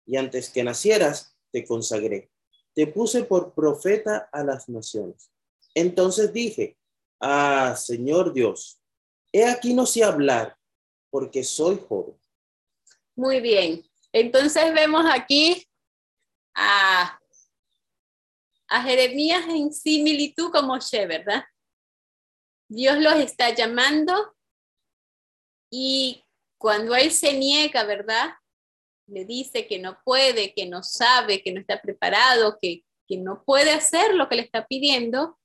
[0.05, 2.33] y antes que nacieras, te consagré.
[2.75, 5.31] Te puse por profeta a las naciones.
[5.73, 6.77] Entonces dije,
[7.21, 8.83] ah, Señor Dios,
[9.33, 10.57] he aquí no sé hablar,
[11.11, 12.17] porque soy joven.
[13.15, 13.85] Muy bien.
[14.13, 15.70] Entonces vemos aquí
[16.61, 17.17] a,
[18.85, 21.45] Jeremías en similitud como Moshe, ¿verdad?
[22.69, 24.37] Dios los está llamando
[25.73, 26.25] y
[26.57, 28.31] cuando él se niega, ¿verdad?
[29.09, 33.43] Le dice que no puede, que no sabe, que no está preparado, que, que no
[33.45, 35.37] puede hacer lo que le está pidiendo.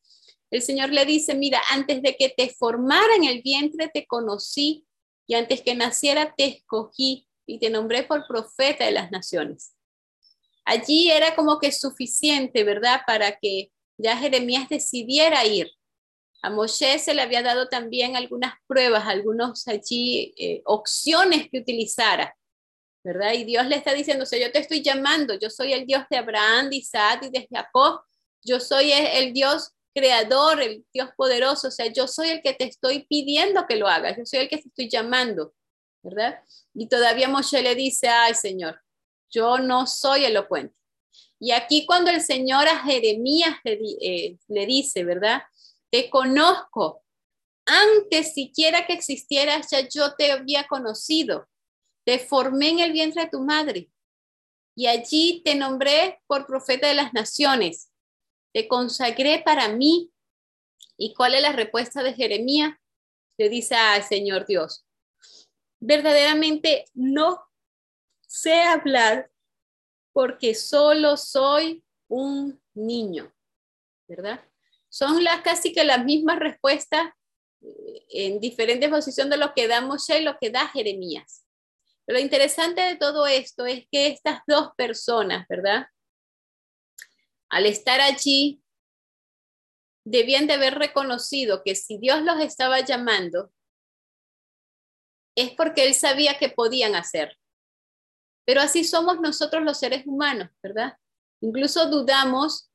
[0.51, 4.85] El Señor le dice, mira, antes de que te formara en el vientre te conocí
[5.25, 9.74] y antes que naciera te escogí y te nombré por profeta de las naciones.
[10.65, 13.01] Allí era como que suficiente, ¿verdad?
[13.05, 15.71] Para que ya Jeremías decidiera ir.
[16.41, 22.35] A Moshe se le había dado también algunas pruebas, algunos allí eh, opciones que utilizara,
[23.03, 23.33] ¿verdad?
[23.33, 26.03] Y Dios le está diciendo, o sea, yo te estoy llamando, yo soy el Dios
[26.09, 28.01] de Abraham, de Isaac y de Jacob,
[28.43, 32.65] yo soy el Dios creador, el Dios poderoso, o sea, yo soy el que te
[32.65, 35.53] estoy pidiendo que lo hagas, yo soy el que te estoy llamando,
[36.03, 36.43] ¿verdad?
[36.73, 38.84] Y todavía Moshe le dice, ay Señor,
[39.35, 40.75] yo no soy elocuente.
[41.39, 45.43] Y aquí cuando el Señor a Jeremías le, eh, le dice, ¿verdad?
[45.91, 47.03] Te conozco.
[47.65, 51.47] Antes siquiera que existieras, ya yo te había conocido.
[52.05, 53.89] Te formé en el vientre de tu madre.
[54.75, 57.91] Y allí te nombré por profeta de las naciones.
[58.53, 60.11] Te consagré para mí.
[60.97, 62.77] ¿Y cuál es la respuesta de Jeremías?
[63.37, 64.85] Le dice al Señor Dios.
[65.81, 67.41] Verdaderamente no
[68.35, 69.31] sé hablar
[70.11, 73.33] porque solo soy un niño,
[74.07, 74.43] ¿verdad?
[74.89, 77.13] Son las casi que las mismas respuestas
[77.61, 81.45] eh, en diferentes posiciones de lo que da Moshe y lo que da Jeremías.
[82.07, 85.87] Lo interesante de todo esto es que estas dos personas, ¿verdad?
[87.49, 88.61] Al estar allí,
[90.03, 93.51] debían de haber reconocido que si Dios los estaba llamando,
[95.35, 97.37] es porque Él sabía que podían hacer.
[98.45, 100.97] Pero así somos nosotros los seres humanos, ¿verdad?
[101.41, 102.69] Incluso dudamos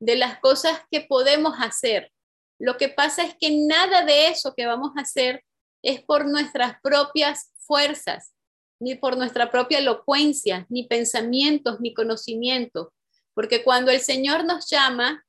[0.00, 2.12] de las cosas que podemos hacer.
[2.58, 5.42] Lo que pasa es que nada de eso que vamos a hacer
[5.82, 8.34] es por nuestras propias fuerzas,
[8.80, 12.88] ni por nuestra propia elocuencia, ni pensamientos, ni conocimientos.
[13.34, 15.24] Porque cuando el Señor nos llama,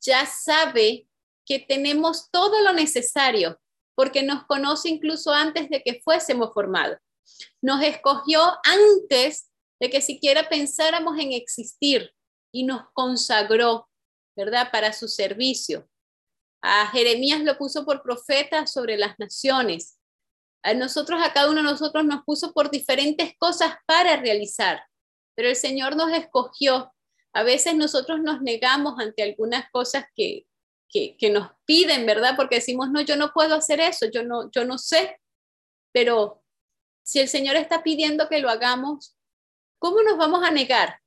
[0.00, 1.06] ya sabe
[1.46, 3.60] que tenemos todo lo necesario,
[3.94, 6.98] porque nos conoce incluso antes de que fuésemos formados.
[7.60, 9.50] Nos escogió antes
[9.80, 12.14] de que siquiera pensáramos en existir
[12.52, 13.88] y nos consagró,
[14.36, 14.70] ¿verdad?
[14.70, 15.88] Para su servicio.
[16.62, 19.98] A Jeremías lo puso por profeta sobre las naciones.
[20.62, 24.82] A nosotros, a cada uno de nosotros nos puso por diferentes cosas para realizar,
[25.34, 26.94] pero el Señor nos escogió.
[27.34, 30.46] A veces nosotros nos negamos ante algunas cosas que,
[30.88, 32.34] que, nos piden, ¿verdad?
[32.36, 35.20] Porque decimos, no, yo no puedo hacer eso, yo no, yo no sé,
[35.92, 36.43] pero
[37.04, 39.16] si el Señor está pidiendo que lo hagamos,
[39.78, 41.00] ¿cómo nos vamos a negar?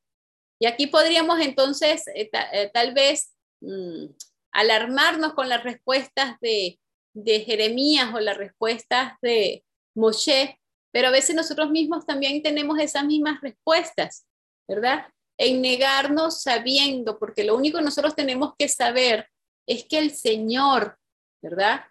[0.60, 4.06] Y aquí podríamos entonces eh, eh, tal vez mm,
[4.52, 6.80] alarmarnos con las respuestas de,
[7.14, 10.60] de Jeremías o las respuestas de Moshe,
[10.92, 14.28] pero a veces nosotros mismos también tenemos esas mismas respuestas,
[14.68, 15.08] ¿verdad?
[15.38, 19.28] En negarnos sabiendo, porque lo único que nosotros tenemos que saber
[19.68, 20.98] es que el Señor,
[21.42, 21.86] ¿verdad?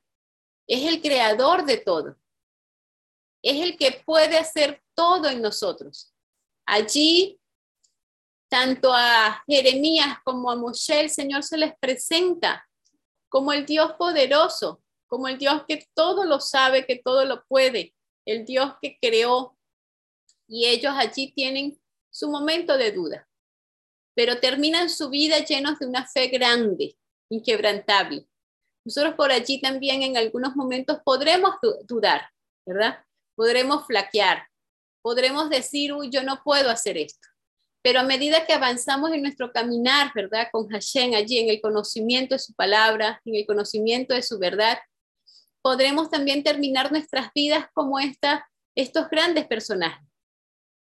[0.69, 2.17] Es el creador de todo
[3.51, 6.13] es el que puede hacer todo en nosotros.
[6.67, 7.41] Allí,
[8.51, 12.69] tanto a Jeremías como a Moshe, el Señor se les presenta
[13.29, 17.95] como el Dios poderoso, como el Dios que todo lo sabe, que todo lo puede,
[18.25, 19.57] el Dios que creó.
[20.49, 21.81] Y ellos allí tienen
[22.11, 23.29] su momento de duda,
[24.15, 26.97] pero terminan su vida llenos de una fe grande,
[27.29, 28.27] inquebrantable.
[28.85, 32.29] Nosotros por allí también en algunos momentos podremos dudar,
[32.65, 33.06] ¿verdad?
[33.37, 34.49] Podremos flaquear,
[35.03, 37.29] podremos decir, uy, yo no puedo hacer esto.
[37.83, 40.49] Pero a medida que avanzamos en nuestro caminar, ¿verdad?
[40.51, 44.79] Con Hashem allí, en el conocimiento de su palabra, en el conocimiento de su verdad,
[45.63, 50.05] podremos también terminar nuestras vidas como esta, estos grandes personajes.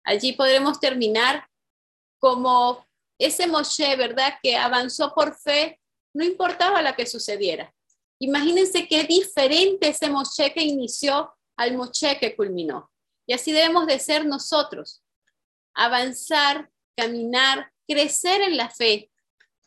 [0.03, 1.47] Allí podremos terminar
[2.19, 2.85] como
[3.19, 4.33] ese Moshe, ¿verdad?
[4.41, 5.79] Que avanzó por fe,
[6.13, 7.73] no importaba lo que sucediera.
[8.19, 12.91] Imagínense qué diferente ese Moshe que inició al Moche que culminó.
[13.27, 15.03] Y así debemos de ser nosotros,
[15.73, 19.11] avanzar, caminar, crecer en la fe,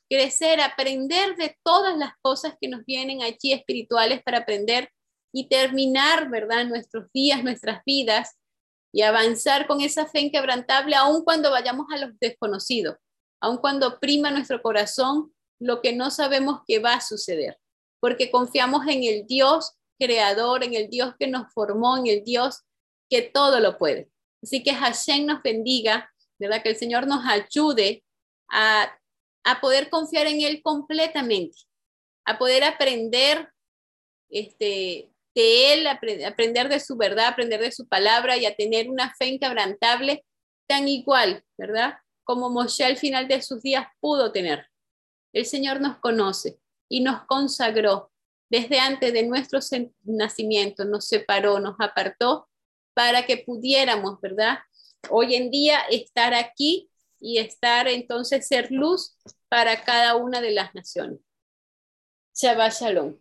[0.09, 4.91] crecer, aprender de todas las cosas que nos vienen aquí espirituales para aprender
[5.33, 8.39] y terminar, ¿verdad?, nuestros días, nuestras vidas
[8.93, 12.97] y avanzar con esa fe inquebrantable aun cuando vayamos a los desconocidos,
[13.41, 17.59] aun cuando prima nuestro corazón lo que no sabemos que va a suceder,
[18.01, 22.63] porque confiamos en el Dios creador, en el Dios que nos formó, en el Dios
[23.11, 24.09] que todo lo puede.
[24.43, 26.63] Así que Hashem nos bendiga, ¿verdad?
[26.63, 28.05] Que el Señor nos ayude
[28.51, 28.97] a,
[29.45, 31.59] a poder confiar en Él completamente,
[32.25, 33.49] a poder aprender
[34.31, 39.15] este, de Él, aprender de su verdad, aprender de su palabra y a tener una
[39.15, 40.25] fe inquebrantable
[40.69, 41.99] tan igual, ¿verdad?
[42.25, 44.67] Como Moshe al final de sus días pudo tener.
[45.33, 48.11] El Señor nos conoce y nos consagró
[48.51, 49.61] desde antes de nuestro
[50.05, 52.49] nacimiento, nos separó, nos apartó
[52.95, 54.59] para que pudiéramos, ¿verdad?
[55.11, 56.91] Hoy en día estar aquí
[57.21, 59.17] y estar entonces ser luz
[59.49, 61.21] para cada una de las naciones.
[62.35, 63.17] Shabbat Shalom.